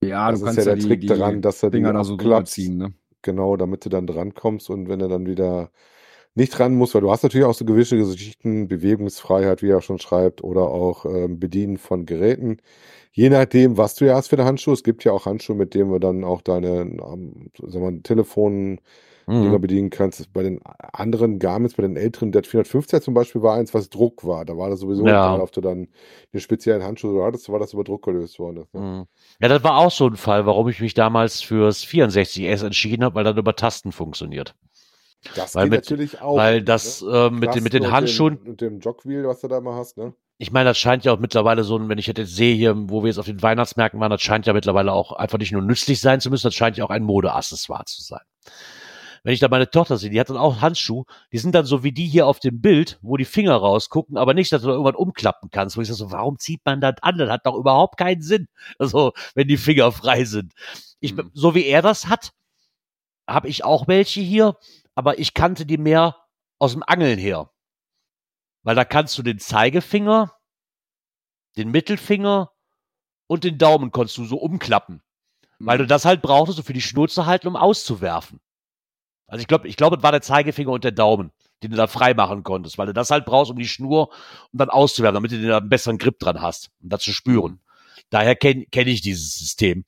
[0.03, 1.93] ja, das du ist kannst ja der die, Trick die daran, dass er die Dinger
[1.93, 2.78] da so ziehen.
[2.78, 2.93] Ne?
[3.22, 5.72] Genau, damit du dann drankommst und wenn er dann wieder
[6.34, 9.99] nicht dran muss, weil du hast natürlich auch so gewisse Geschichten, Bewegungsfreiheit, wie er schon
[9.99, 12.57] schreibt, oder auch ähm, Bedienen von Geräten.
[13.12, 14.74] Je nachdem, was du ja hast für eine Handschuhe.
[14.74, 18.80] Es gibt ja auch Handschuhe, mit denen du dann auch deine ähm, sagen wir, Telefon
[19.28, 19.62] Dinger Mhm.
[19.62, 20.32] bedienen kannst.
[20.34, 20.60] Bei den
[20.94, 24.46] anderen Garments, bei den älteren, der 450er zum Beispiel war eins, was Druck war.
[24.46, 25.36] Da war das sowieso Ja.
[25.40, 25.88] ob du dann
[26.34, 28.66] den speziellen Handschuh hattest, war das über Druck gelöst worden.
[28.74, 28.80] Ne?
[28.82, 29.06] Mhm.
[29.42, 33.16] Ja, das war auch so ein Fall, warum ich mich damals fürs 64S entschieden habe,
[33.16, 34.56] weil das über Tasten funktioniert.
[35.36, 36.36] Das Weil geht mit- natürlich auch.
[36.36, 36.64] weil ne?
[36.64, 39.62] das äh, mit, den, mit den und Handschuhen, Dem, und dem Jogwheel, was du da
[39.62, 40.14] mal hast, ne?
[40.40, 43.04] ich meine, das scheint ja auch mittlerweile so, ein- wenn ich jetzt sehe hier, wo
[43.04, 46.02] wir jetzt auf den Weihnachtsmärkten waren, das scheint ja mittlerweile auch einfach nicht nur nützlich
[46.02, 48.22] sein zu müssen, das scheint ja auch ein Modeaccessoire zu sein.
[49.24, 51.84] Wenn ich da meine Tochter sehe, die hat dann auch Handschuhe, die sind dann so
[51.84, 54.74] wie die hier auf dem Bild, wo die Finger rausgucken, aber nicht, dass du da
[54.74, 57.18] irgendwann umklappen kannst, wo ich sage so, warum zieht man das an?
[57.20, 58.48] Das hat doch überhaupt keinen Sinn.
[58.80, 60.54] Also, wenn die Finger frei sind.
[61.00, 61.30] Ich, Mhm.
[61.34, 62.32] so wie er das hat,
[63.28, 64.58] habe ich auch welche hier,
[64.96, 66.18] aber ich kannte die mehr
[66.58, 67.52] aus dem Angeln her.
[68.64, 70.36] Weil da kannst du den Zeigefinger,
[71.58, 72.52] den Mittelfinger
[73.28, 75.02] und den Daumen konntest du so umklappen.
[75.60, 78.40] Weil du das halt brauchtest, so für die Schnur zu halten, um auszuwerfen.
[79.32, 81.32] Also ich glaube, ich glaube, es war der Zeigefinger und der Daumen,
[81.64, 84.10] den du da frei machen konntest, weil du das halt brauchst, um die Schnur,
[84.52, 87.62] um dann auszuwerfen, damit du da einen besseren Grip dran hast, um das zu spüren.
[88.10, 89.86] Daher kenne kenn ich dieses System.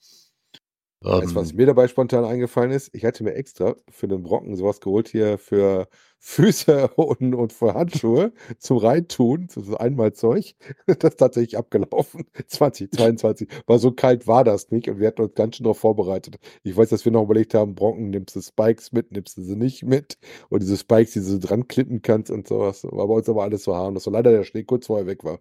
[1.01, 2.89] Du, was Ähm, mir dabei spontan eingefallen ist?
[2.93, 5.89] Ich hatte mir extra für den Brocken sowas geholt hier für
[6.25, 10.55] Füße und, und für Handschuhe zum Reintun, so so Einmalzeug.
[10.85, 12.25] Das ist tatsächlich abgelaufen.
[12.47, 13.49] 2022.
[13.67, 16.37] Weil so kalt war das nicht und wir hatten uns ganz schön darauf vorbereitet.
[16.63, 19.55] Ich weiß, dass wir noch überlegt haben, Brocken, nimmst du Spikes mit, nimmst du sie
[19.57, 20.17] nicht mit?
[20.49, 22.83] Und diese Spikes, die du dran klippen kannst und sowas.
[22.85, 24.07] War bei uns aber alles so harmlos.
[24.07, 25.39] Und leider der Schnee kurz vorher weg war.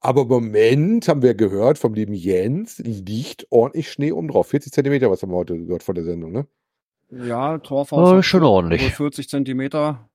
[0.00, 4.48] Aber im Moment haben wir gehört vom lieben Jens, liegt ordentlich Schnee oben drauf.
[4.48, 6.46] 40 Zentimeter, was haben wir heute gehört vor der Sendung, ne?
[7.22, 8.12] Ja, Torfaust.
[8.12, 8.82] Oh, schon ordentlich.
[8.82, 10.08] über 40 Zentimeter.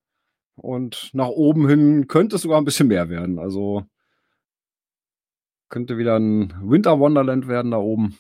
[0.56, 3.40] Und nach oben hin könnte es sogar ein bisschen mehr werden.
[3.40, 3.86] Also
[5.70, 8.18] könnte wieder ein Winter Wonderland werden da oben.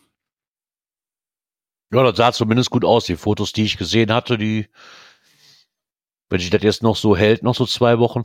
[1.92, 3.06] ja, das sah zumindest gut aus.
[3.06, 4.68] Die Fotos, die ich gesehen hatte, die,
[6.30, 8.24] wenn sich das jetzt noch so hält, noch so zwei Wochen,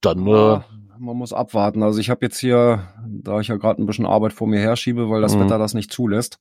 [0.00, 0.64] dann, äh, Ja,
[0.98, 1.82] man muss abwarten.
[1.82, 5.10] Also ich habe jetzt hier, da ich ja gerade ein bisschen Arbeit vor mir herschiebe,
[5.10, 5.40] weil das Mhm.
[5.40, 6.38] Wetter das nicht zulässt,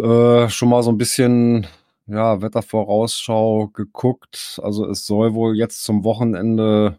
[0.00, 1.66] äh, schon mal so ein bisschen
[2.08, 4.60] ja, Wettervorausschau geguckt.
[4.62, 6.98] Also es soll wohl jetzt zum Wochenende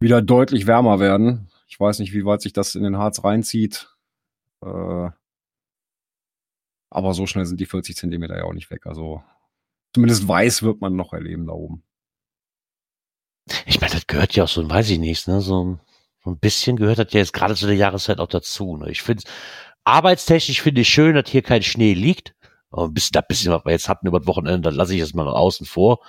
[0.00, 1.48] wieder deutlich wärmer werden.
[1.68, 3.94] Ich weiß nicht, wie weit sich das in den Harz reinzieht.
[4.64, 5.10] Äh,
[6.90, 8.86] aber so schnell sind die 40 Zentimeter ja auch nicht weg.
[8.86, 9.22] Also
[9.94, 11.82] zumindest weiß wird man noch erleben da oben.
[13.66, 15.80] ich meine, das gehört ja auch so, weiß ich nicht, ne, so, ein-
[16.24, 18.90] so ein bisschen gehört das ja jetzt gerade zu der Jahreszeit auch dazu, ne.
[18.90, 19.22] Ich finde,
[19.84, 22.34] arbeitstechnisch finde ich schön, dass hier kein Schnee liegt.
[22.76, 25.00] Aber ein bisschen, das bisschen, was wir jetzt hatten über das Wochenende, das lasse ich
[25.00, 26.00] jetzt mal außen vor.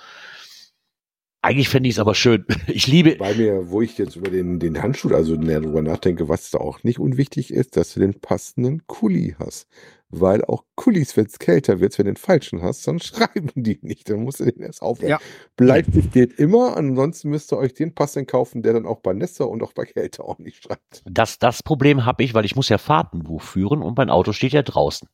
[1.40, 2.44] Eigentlich fände ich es aber schön.
[2.66, 6.28] Ich liebe, Bei mir, wo ich jetzt über den, den Handschuh, also näher drüber nachdenke,
[6.28, 9.66] was da auch nicht unwichtig ist, dass du den passenden Kuli hast.
[10.10, 13.78] Weil auch Kulis, wenn es kälter wird, wenn du den falschen hast, dann schreiben die
[13.82, 14.10] nicht.
[14.10, 15.10] Dann musst du den erst aufhören.
[15.10, 15.18] Ja.
[15.56, 19.46] Bleistift geht immer, ansonsten müsst ihr euch den passenden kaufen, der dann auch bei Nässe
[19.46, 21.02] und auch bei Kälte auch nicht schreibt.
[21.06, 24.52] Das, das Problem habe ich, weil ich muss ja Fahrtenbuch führen und mein Auto steht
[24.52, 25.08] ja draußen.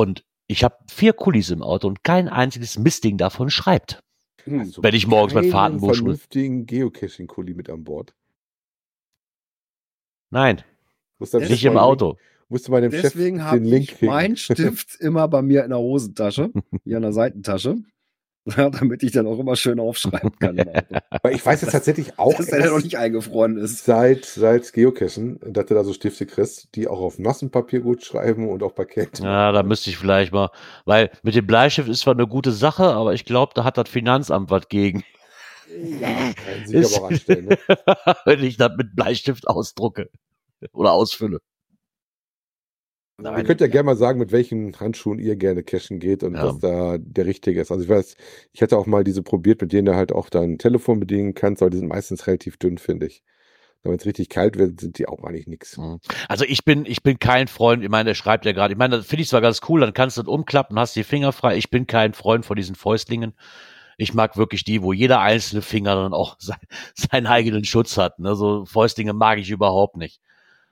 [0.00, 4.00] Und ich habe vier Kulis im Auto und kein einziges Mistding davon schreibt.
[4.46, 8.14] Du Wenn ich morgens mein keinen Fahrtenbuch schmü- vernünftigen Geocaching-Kuli mit an Bord.
[10.30, 10.62] Nein,
[11.18, 12.12] nicht im Auto.
[12.12, 14.10] Link- Musst du meinem Chef Deswegen habe den Link ich kriegen.
[14.10, 16.50] meinen Stift immer bei mir in der Hosentasche,
[16.84, 17.76] hier in der Seitentasche,
[18.56, 20.56] ja, damit ich dann auch immer schön aufschreiben kann.
[21.22, 23.84] Weil ich weiß jetzt tatsächlich auch, Dass der noch nicht eingefroren ist.
[23.84, 28.48] seit, seit Geocachen, dass du da so Stifte kriegst, die auch auf Massenpapier gut schreiben
[28.48, 29.22] und auch bei Kälte.
[29.22, 30.50] Ja, da müsste ich vielleicht mal,
[30.84, 33.88] weil mit dem Bleistift ist zwar eine gute Sache, aber ich glaube, da hat das
[33.88, 35.04] Finanzamt was gegen,
[36.00, 37.46] Ja, kann sich aber auch anstellen.
[37.46, 37.58] Ne?
[38.24, 40.10] wenn ich das mit Bleistift ausdrucke
[40.72, 41.40] oder ausfülle.
[43.22, 46.44] Ihr könnt ja gerne mal sagen, mit welchen Handschuhen ihr gerne cashen geht und Ja.
[46.44, 47.70] was da der richtige ist.
[47.70, 48.16] Also ich weiß,
[48.52, 51.62] ich hatte auch mal diese probiert, mit denen du halt auch dein Telefon bedienen kannst,
[51.62, 53.22] aber die sind meistens relativ dünn, finde ich.
[53.82, 55.80] Wenn es richtig kalt wird, sind die auch eigentlich nix.
[56.28, 58.98] Also ich bin, ich bin kein Freund, ich meine, der schreibt ja gerade, ich meine,
[58.98, 61.56] das finde ich zwar ganz cool, dann kannst du das umklappen, hast die Finger frei.
[61.56, 63.32] Ich bin kein Freund von diesen Fäustlingen.
[63.96, 66.58] Ich mag wirklich die, wo jeder einzelne Finger dann auch sein,
[66.94, 68.18] seinen eigenen Schutz hat.
[68.18, 68.34] Ne?
[68.36, 70.20] So Fäustlinge mag ich überhaupt nicht.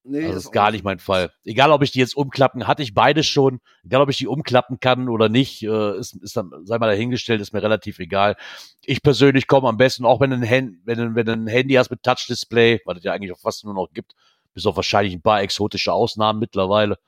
[0.04, 1.30] Nee, Also das ist gar nicht mein Fall.
[1.44, 3.60] Egal, ob ich die jetzt umklappen, hatte ich beides schon.
[3.84, 7.40] Egal, ob ich die umklappen kann oder nicht, äh, ist, ist dann, sei mal dahingestellt,
[7.42, 8.36] ist mir relativ egal.
[8.84, 11.46] Ich persönlich komme am besten, auch wenn du ein, Hand, wenn, du- wenn du ein
[11.46, 14.14] Handy hast mit Touch-Display, was es ja eigentlich auch fast nur noch gibt,
[14.54, 16.98] bis auf wahrscheinlich ein paar exotische Ausnahmen mittlerweile,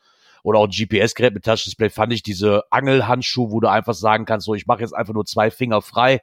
[0.43, 4.45] oder auch ein GPS-Gerät mit Touch-Display, fand ich diese Angelhandschuhe, wo du einfach sagen kannst,
[4.47, 6.21] so, ich mache jetzt einfach nur zwei Finger frei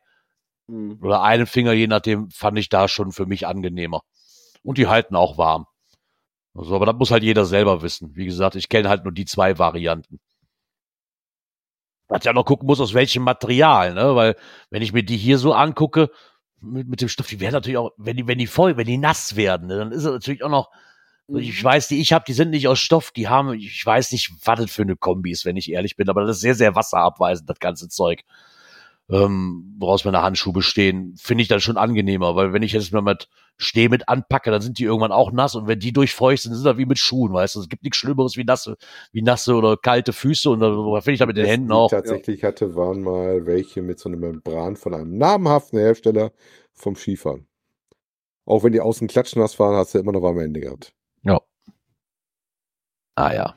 [0.68, 0.99] Hm.
[1.01, 4.01] oder einen Finger, je nachdem, fand ich da schon für mich angenehmer.
[4.63, 5.65] Und die halten auch warm.
[6.57, 8.15] Also, aber das muss halt jeder selber wissen.
[8.15, 10.19] Wie gesagt, ich kenne halt nur die zwei Varianten.
[12.07, 14.15] Was ja noch gucken muss, aus welchem Material, ne?
[14.15, 14.35] Weil,
[14.69, 16.09] wenn ich mir die hier so angucke,
[16.59, 18.97] mit, mit dem Stoff, die werden natürlich auch, wenn die, wenn die voll, wenn die
[18.97, 20.71] nass werden, ne, dann ist es natürlich auch noch,
[21.27, 21.39] Mhm.
[21.39, 24.31] ich weiß, die ich habe, die sind nicht aus Stoff, die haben, ich weiß nicht,
[24.45, 26.75] was das für eine Kombi ist, wenn ich ehrlich bin, aber das ist sehr, sehr
[26.75, 28.23] wasserabweisend, das ganze Zeug.
[29.09, 33.01] Ähm, woraus meine Handschuhe bestehen, finde ich dann schon angenehmer, weil wenn ich jetzt mal
[33.01, 36.53] mit Steh mit anpacke, dann sind die irgendwann auch nass und wenn die durchfeucht sind,
[36.53, 37.61] sind das wie mit Schuhen, weißt du.
[37.61, 38.75] Es gibt nichts Schlimmeres wie nasse,
[39.13, 40.69] wie nasse oder kalte Füße und da
[41.01, 41.85] finde ich da mit den Das, Händen auch.
[41.85, 46.31] ich tatsächlich hatte, waren mal welche mit so einer Membran von einem namhaften Hersteller
[46.73, 47.47] vom Skifahren.
[48.45, 50.93] Auch wenn die außen klatschnass waren, hast du immer noch warme Hände gehabt.
[51.23, 51.39] Ja.
[53.15, 53.55] Ah ja.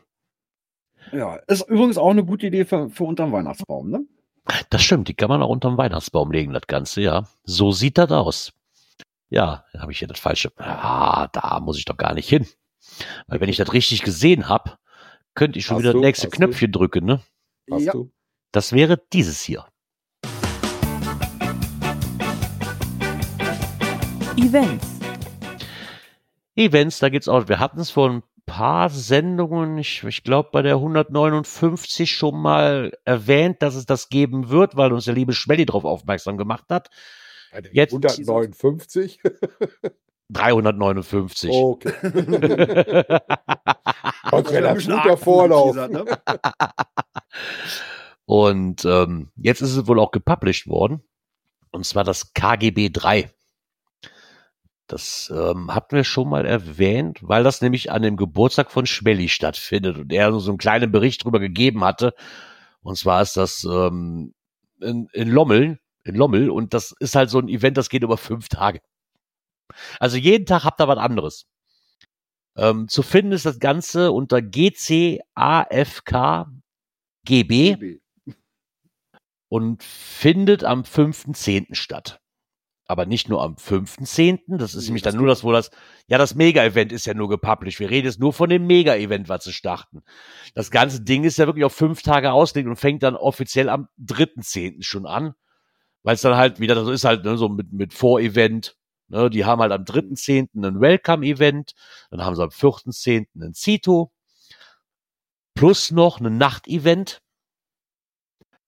[1.12, 4.06] Ja, ist übrigens auch eine gute Idee für, für unterm Weihnachtsbaum, ne?
[4.70, 7.24] Das stimmt, die kann man auch unterm Weihnachtsbaum legen, das Ganze, ja.
[7.44, 8.52] So sieht das aus.
[9.28, 10.52] Ja, da habe ich hier das falsche.
[10.58, 12.46] Ah, da muss ich doch gar nicht hin.
[13.28, 14.72] Weil wenn ich das richtig gesehen habe,
[15.34, 16.36] könnte ich schon Hast wieder das nächste Hast du?
[16.36, 17.20] Knöpfchen drücken, ne?
[17.70, 17.92] Hast Ja.
[17.92, 18.10] du?
[18.52, 19.66] Das wäre dieses hier.
[24.36, 24.98] Events.
[26.56, 27.48] Events, da geht's auch.
[27.48, 32.92] Wir hatten es vor ein paar Sendungen, ich, ich glaube bei der 159 schon mal
[33.04, 36.90] erwähnt, dass es das geben wird, weil uns der liebe Schmelly darauf aufmerksam gemacht hat.
[37.72, 39.20] Jetzt- 159?
[40.30, 41.50] 359.
[41.52, 41.92] Okay.
[44.30, 45.74] Das Sonst wäre ein guter Vorlauf.
[45.74, 46.04] ne?
[48.26, 51.02] Und ähm, jetzt ist es wohl auch gepublished worden.
[51.72, 53.30] Und zwar das KGB 3.
[54.90, 59.28] Das ähm, hatten wir schon mal erwähnt, weil das nämlich an dem Geburtstag von Schmelly
[59.28, 62.12] stattfindet und er so einen kleinen Bericht drüber gegeben hatte.
[62.82, 64.34] Und zwar ist das ähm,
[64.80, 68.16] in, in Lommel, in Lommel und das ist halt so ein Event, das geht über
[68.16, 68.80] fünf Tage.
[70.00, 71.46] Also jeden Tag habt ihr was anderes.
[72.56, 75.22] Ähm, zu finden ist das Ganze unter GCAFK
[77.26, 78.00] GB
[79.48, 81.76] und findet am 5.10.
[81.76, 82.19] statt.
[82.90, 85.70] Aber nicht nur am 5.10., das ist nämlich das dann nur das, wo das,
[86.08, 87.78] ja, das Mega-Event ist ja nur gepublished.
[87.78, 90.02] Wir reden jetzt nur von dem Mega-Event, was sie starten.
[90.56, 93.86] Das ganze Ding ist ja wirklich auf fünf Tage ausgelegt und fängt dann offiziell am
[94.00, 94.82] 3.10.
[94.82, 95.34] schon an.
[96.02, 98.76] Weil es dann halt wieder so ist halt ne, so mit, mit Vor-Event.
[99.06, 100.48] Ne, die haben halt am 3.10.
[100.56, 101.74] ein Welcome-Event,
[102.10, 103.26] dann haben sie am 4.10.
[103.40, 104.10] ein Zito,
[105.54, 107.22] plus noch ein Nacht-Event.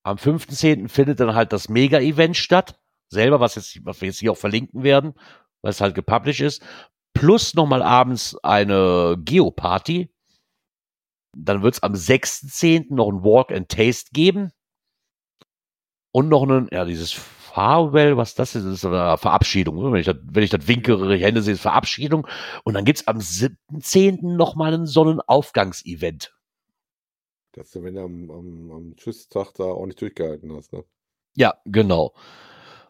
[0.05, 0.89] Am 5.10.
[0.89, 2.79] findet dann halt das Mega-Event statt.
[3.13, 5.15] Selber, was, jetzt, was wir jetzt hier auch verlinken werden,
[5.63, 6.63] weil es halt gepublished ist.
[7.15, 10.13] Plus nochmal abends eine Geoparty.
[11.37, 12.95] Dann wird es am 6.10.
[12.95, 14.53] noch ein Walk and Taste geben.
[16.11, 19.77] Und noch einen, ja, dieses Farewell, was das ist, das ist eine Verabschiedung.
[19.77, 19.93] ne?
[19.93, 22.27] Wenn ich das, wenn ich das winkere, Hände sehe, ist Verabschiedung.
[22.65, 24.37] Und dann gibt's am 7.10.
[24.37, 26.35] nochmal ein Sonnenaufgangsevent.
[27.53, 30.85] Dass du, wenn du am, am, am Tschüsstag da auch nicht durchgehalten hast, ne?
[31.35, 32.15] Ja, genau.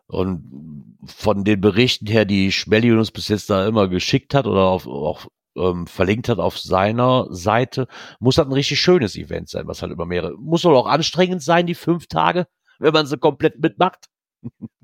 [0.06, 4.64] Und von den Berichten her, die Schmelly uns bis jetzt da immer geschickt hat oder
[4.64, 5.26] auf, auch
[5.56, 7.86] ähm, verlinkt hat auf seiner Seite,
[8.20, 11.42] muss das ein richtig schönes Event sein, was halt über mehrere, muss wohl auch anstrengend
[11.42, 12.46] sein, die fünf Tage,
[12.78, 14.06] wenn man sie komplett mitmacht.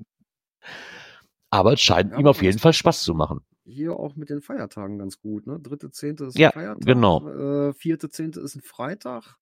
[1.51, 3.41] Aber es scheint Ja, ihm auf jeden Fall Spaß zu machen.
[3.65, 5.59] Hier auch mit den Feiertagen ganz gut, ne?
[5.59, 6.85] Dritte, zehnte ist Ja, ein Feiertag.
[6.85, 7.27] genau.
[7.27, 9.37] Äh, vierte, zehnte ist ein Freitag.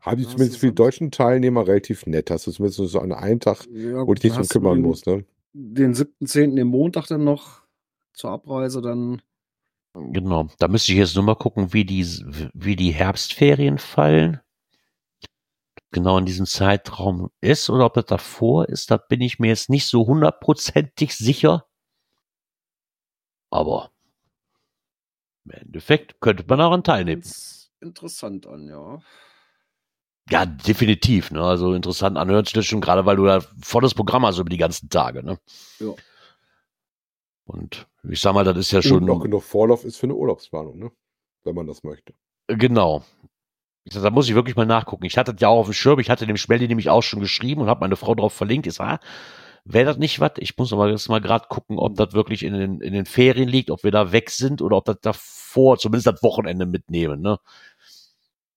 [0.00, 2.30] Haben die Ja, zumindest es für die deutschen Teilnehmer relativ nett.
[2.30, 4.82] Hast du zumindest so an einen Tag, Ja, wo du dich drum du kümmern den,
[4.82, 5.24] musst, ne?
[5.52, 7.62] Den siebten, zehnten, den Montag dann noch
[8.14, 9.22] zur Abreise dann.
[9.94, 10.48] Genau.
[10.58, 12.04] Da müsste ich jetzt nur mal gucken, wie die,
[12.54, 14.40] wie die Herbstferien fallen.
[15.92, 19.68] Genau in diesem Zeitraum ist oder ob das davor ist, da bin ich mir jetzt
[19.68, 21.66] nicht so hundertprozentig sicher.
[23.50, 23.90] Aber
[25.44, 27.24] im Endeffekt könnte man daran teilnehmen.
[27.80, 29.02] Interessant an, ja.
[30.28, 31.30] Ja, definitiv.
[31.30, 31.42] Ne?
[31.42, 34.58] Also interessant anhört sich das schon, gerade weil du da volles Programm hast über die
[34.58, 35.24] ganzen Tage.
[35.24, 35.38] Ne?
[35.80, 35.94] Ja.
[37.46, 40.14] Und ich sag mal, das ist ja Und schon noch genug Vorlauf ist für eine
[40.14, 40.92] Urlaubsplanung, ne?
[41.42, 42.14] Wenn man das möchte.
[42.46, 43.02] Genau.
[43.88, 45.04] Sag, Da muss ich wirklich mal nachgucken.
[45.06, 45.98] Ich hatte das ja auch auf dem Schirm.
[45.98, 48.66] Ich hatte dem Schmelly nämlich auch schon geschrieben und habe meine Frau drauf verlinkt.
[48.66, 49.00] Ich sag, ah,
[49.64, 50.32] wäre das nicht was?
[50.38, 53.48] Ich muss aber jetzt mal gerade gucken, ob das wirklich in den, in den Ferien
[53.48, 57.20] liegt, ob wir da weg sind oder ob das davor, zumindest das Wochenende mitnehmen.
[57.20, 57.38] Ne?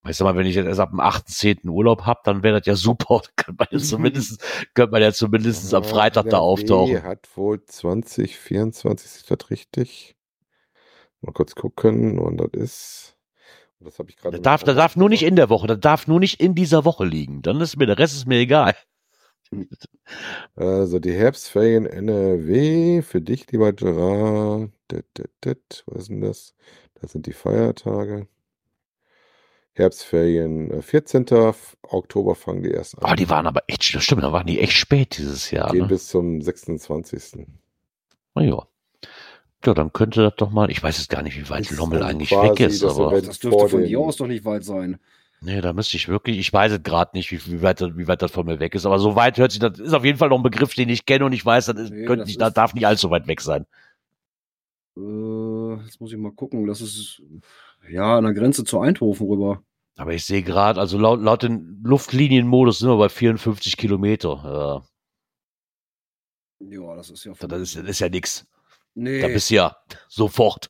[0.03, 1.69] Weißt du mal, wenn ich jetzt erst ab dem 8.10.
[1.69, 3.21] Urlaub hab, dann wäre das ja super.
[3.37, 4.43] Dann könnte man ja zumindest,
[4.73, 7.03] könnte man ja zumindest am Freitag da auftauchen.
[7.03, 10.17] hat wohl 2024, ist das richtig?
[11.21, 13.17] Mal kurz gucken, und das ist.
[13.79, 14.37] Das habe ich gerade.
[14.37, 16.83] Das darf, das darf nur nicht in der Woche, das darf nur nicht in dieser
[16.83, 17.41] Woche liegen.
[17.41, 18.75] Dann ist mir, der Rest ist mir egal.
[20.55, 24.71] Also die Herbstferien NRW für dich, lieber Gerard.
[24.89, 26.55] Was ist denn das?
[26.95, 28.27] Das sind die Feiertage.
[29.75, 31.25] Herbstferien, äh, 14.
[31.83, 33.11] Oktober fangen die erst an.
[33.11, 35.71] Oh, die waren aber echt, stimmt, da waren die echt spät dieses Jahr.
[35.71, 35.87] Gehen Ne?
[35.87, 37.47] bis zum 26.
[38.35, 38.67] Na ja.
[39.65, 42.03] Ja, dann könnte das doch mal, ich weiß jetzt gar nicht, wie weit Ist Lommel
[42.03, 44.99] eigentlich quasi weg ist, das aber Das dürfte von dir aus doch nicht weit sein.
[45.41, 48.07] nee, da müsste ich wirklich, ich weiß es gerade nicht, wie, wie, weit, das- wie
[48.07, 50.17] weit das von mir weg ist, aber so weit hört sich, das ist auf jeden
[50.17, 52.27] Fall noch ein Begriff, den ich kenne und ich weiß, das, ist, Nee, könnte das
[52.27, 53.65] nicht, das darf nicht allzu weit weg sein.
[54.97, 56.67] Äh, jetzt muss ich mal gucken.
[56.67, 57.21] Das ist
[57.89, 59.63] ja an der Grenze zu Eindhoven rüber.
[59.97, 64.83] Aber ich sehe gerade, also laut, laut den Luftlinienmodus sind wir bei 54 Kilometer.
[66.59, 67.33] Ja, das ist ja.
[67.39, 68.45] Ja, das ist, das ist ja nix.
[68.95, 69.21] nee.
[69.21, 69.75] Da bist du ja
[70.07, 70.69] sofort.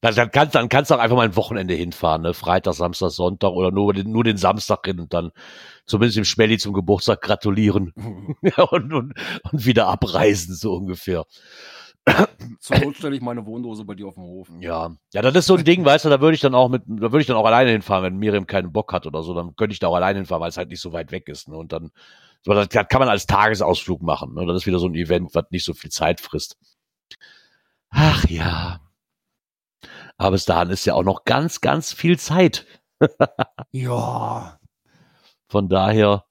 [0.00, 2.34] Dann, dann, kannst, dann kannst du auch einfach mal ein Wochenende hinfahren, ne?
[2.34, 5.30] Freitag, Samstag, Sonntag oder nur den, nur den Samstag hin und dann
[5.86, 7.92] zumindest dem Schmelly zum Geburtstag gratulieren
[8.42, 9.14] ja, und, und,
[9.50, 11.24] und wieder abreisen, so ungefähr.
[12.60, 14.50] Zur Not stelle ich meine Wohndose bei dir auf dem Hof.
[14.60, 16.82] Ja, ja, das ist so ein Ding, weißt du, da würde ich dann auch mit,
[16.86, 19.54] da würde ich dann auch alleine hinfahren, wenn Miriam keinen Bock hat oder so, dann
[19.56, 21.48] könnte ich da auch alleine hinfahren, weil es halt nicht so weit weg ist.
[21.48, 21.56] Ne?
[21.56, 21.90] Und dann,
[22.42, 24.34] so, das kann man als Tagesausflug machen.
[24.34, 24.46] Ne?
[24.46, 26.56] Das ist wieder so ein Event, was nicht so viel Zeit frisst.
[27.90, 28.80] Ach ja.
[30.16, 32.66] Aber bis dahin ist ja auch noch ganz, ganz viel Zeit.
[33.72, 34.58] Ja.
[35.48, 36.24] Von daher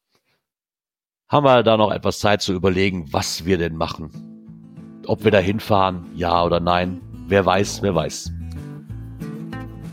[1.30, 4.27] haben wir da noch etwas Zeit zu überlegen, was wir denn machen.
[5.08, 7.02] Ob wir da hinfahren, ja oder nein.
[7.28, 8.32] Wer weiß, wer weiß.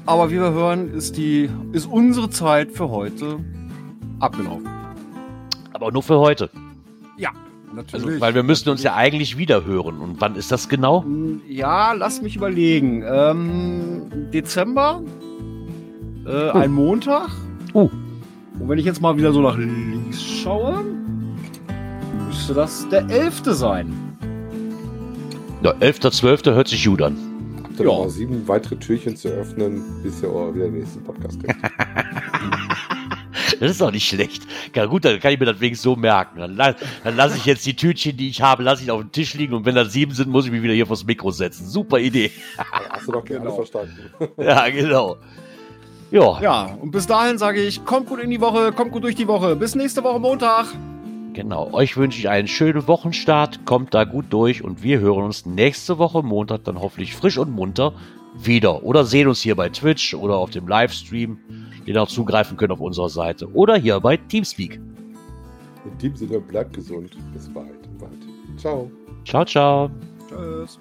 [0.06, 3.38] Aber wie wir hören, ist die, ist unsere Zeit für heute
[4.20, 4.68] abgelaufen.
[5.72, 6.50] Aber nur für heute.
[7.16, 8.20] Ja, Also, natürlich.
[8.20, 9.98] weil wir müssen uns ja eigentlich wieder hören.
[10.00, 11.04] Und wann ist das genau?
[11.48, 13.02] Ja, lass mich überlegen.
[13.06, 15.00] Ähm, Dezember,
[16.26, 17.30] äh, ein Montag.
[17.72, 17.90] Oh.
[18.58, 20.84] Und wenn ich jetzt mal wieder so nach links schaue,
[22.26, 23.42] müsste das der 11.
[23.54, 24.13] sein.
[25.64, 26.52] Ja, 11.12.
[26.54, 27.16] hört sich gut an.
[27.64, 27.92] Habt ihr Ja.
[27.92, 31.56] noch mal sieben weitere Türchen zu öffnen, bis ihr wieder den nächsten Podcast kriegt.
[33.60, 34.42] Das ist auch nicht schlecht.
[34.74, 36.40] Ja, gut, dann kann ich mir das wenigstens so merken.
[36.40, 39.34] Dann, dann lasse ich jetzt die Tütchen, die ich habe, lasse ich auf dem Tisch
[39.34, 41.64] liegen und wenn da sieben sind, muss ich mich wieder hier vors Mikro setzen.
[41.66, 42.32] Super Idee.
[42.90, 43.54] Hast du doch gerne Genau.
[43.54, 44.10] verstanden.
[44.38, 45.16] Ja, genau.
[46.10, 49.14] Ja, Ja, und bis dahin sage ich, kommt gut in die Woche, kommt gut durch
[49.14, 49.54] die Woche.
[49.54, 50.66] Bis nächste Woche Montag.
[51.34, 51.72] Genau.
[51.72, 53.66] Euch wünsche ich einen schönen Wochenstart.
[53.66, 57.50] Kommt da gut durch und wir hören uns nächste Woche Montag dann hoffentlich frisch und
[57.50, 57.92] munter
[58.34, 58.82] wieder.
[58.82, 61.38] Oder sehen uns hier bei Twitch oder auf dem Livestream,
[61.86, 63.52] den ihr auch zugreifen könnt auf unserer Seite.
[63.52, 64.80] Oder hier bei Teamspeak.
[65.84, 67.16] In dem Sinne, bleibt gesund.
[67.32, 68.12] Bis bald im Wald.
[68.56, 68.90] Ciao.
[69.24, 69.90] Ciao, ciao.
[70.28, 70.78] Tschüss.